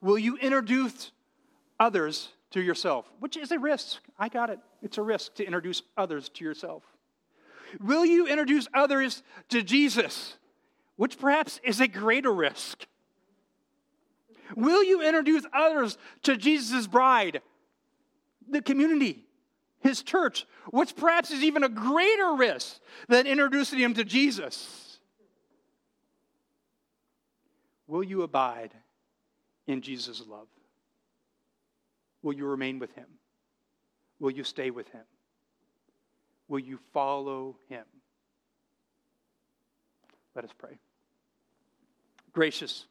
Will 0.01 0.19
you 0.19 0.37
introduce 0.37 1.11
others 1.81 2.29
to 2.53 2.61
yourself? 2.61 3.11
Which 3.19 3.37
is 3.37 3.51
a 3.51 3.59
risk. 3.59 4.01
I 4.19 4.29
got 4.29 4.51
it. 4.51 4.61
It's 4.83 4.99
a 4.99 5.03
risk 5.03 5.35
to 5.35 5.45
introduce 5.45 5.83
others 5.97 6.29
to 6.31 6.45
yourself. 6.45 6.85
Will 7.81 8.07
you 8.07 8.27
introduce 8.27 8.69
others 8.73 9.23
to 9.49 9.63
Jesus? 9.63 10.37
Which 10.97 11.19
perhaps 11.19 11.61
is 11.63 11.81
a 11.81 11.89
greater 11.89 12.33
risk. 12.33 12.87
Will 14.57 14.83
you 14.83 15.03
introduce 15.03 15.45
others 15.53 15.99
to 16.23 16.37
Jesus' 16.37 16.87
bride, 16.87 17.43
the 18.49 18.63
community? 18.63 19.28
His 19.81 20.03
church, 20.03 20.47
which 20.71 20.97
perhaps 20.97 21.31
is 21.31 21.43
even 21.43 21.65
a 21.65 21.69
greater 21.69 22.35
risk 22.35 22.81
than 23.09 23.27
introducing 23.27 23.79
him 23.79 23.95
to 23.95 24.05
Jesus. 24.05 24.99
Will 27.87 28.03
you 28.03 28.23
abide 28.23 28.75
in 29.67 29.81
Jesus' 29.81 30.23
love? 30.29 30.49
Will 32.23 32.35
you 32.35 32.47
remain 32.47 32.79
with 32.79 32.93
him? 32.95 33.07
Will 34.21 34.31
you 34.31 34.45
stay 34.45 34.71
with 34.71 34.89
him? 34.89 35.05
Will 36.49 36.59
you 36.59 36.79
follow 36.93 37.57
him? 37.69 37.85
Let 40.35 40.45
us 40.45 40.51
pray. 40.59 40.79
Gracious 42.33 42.87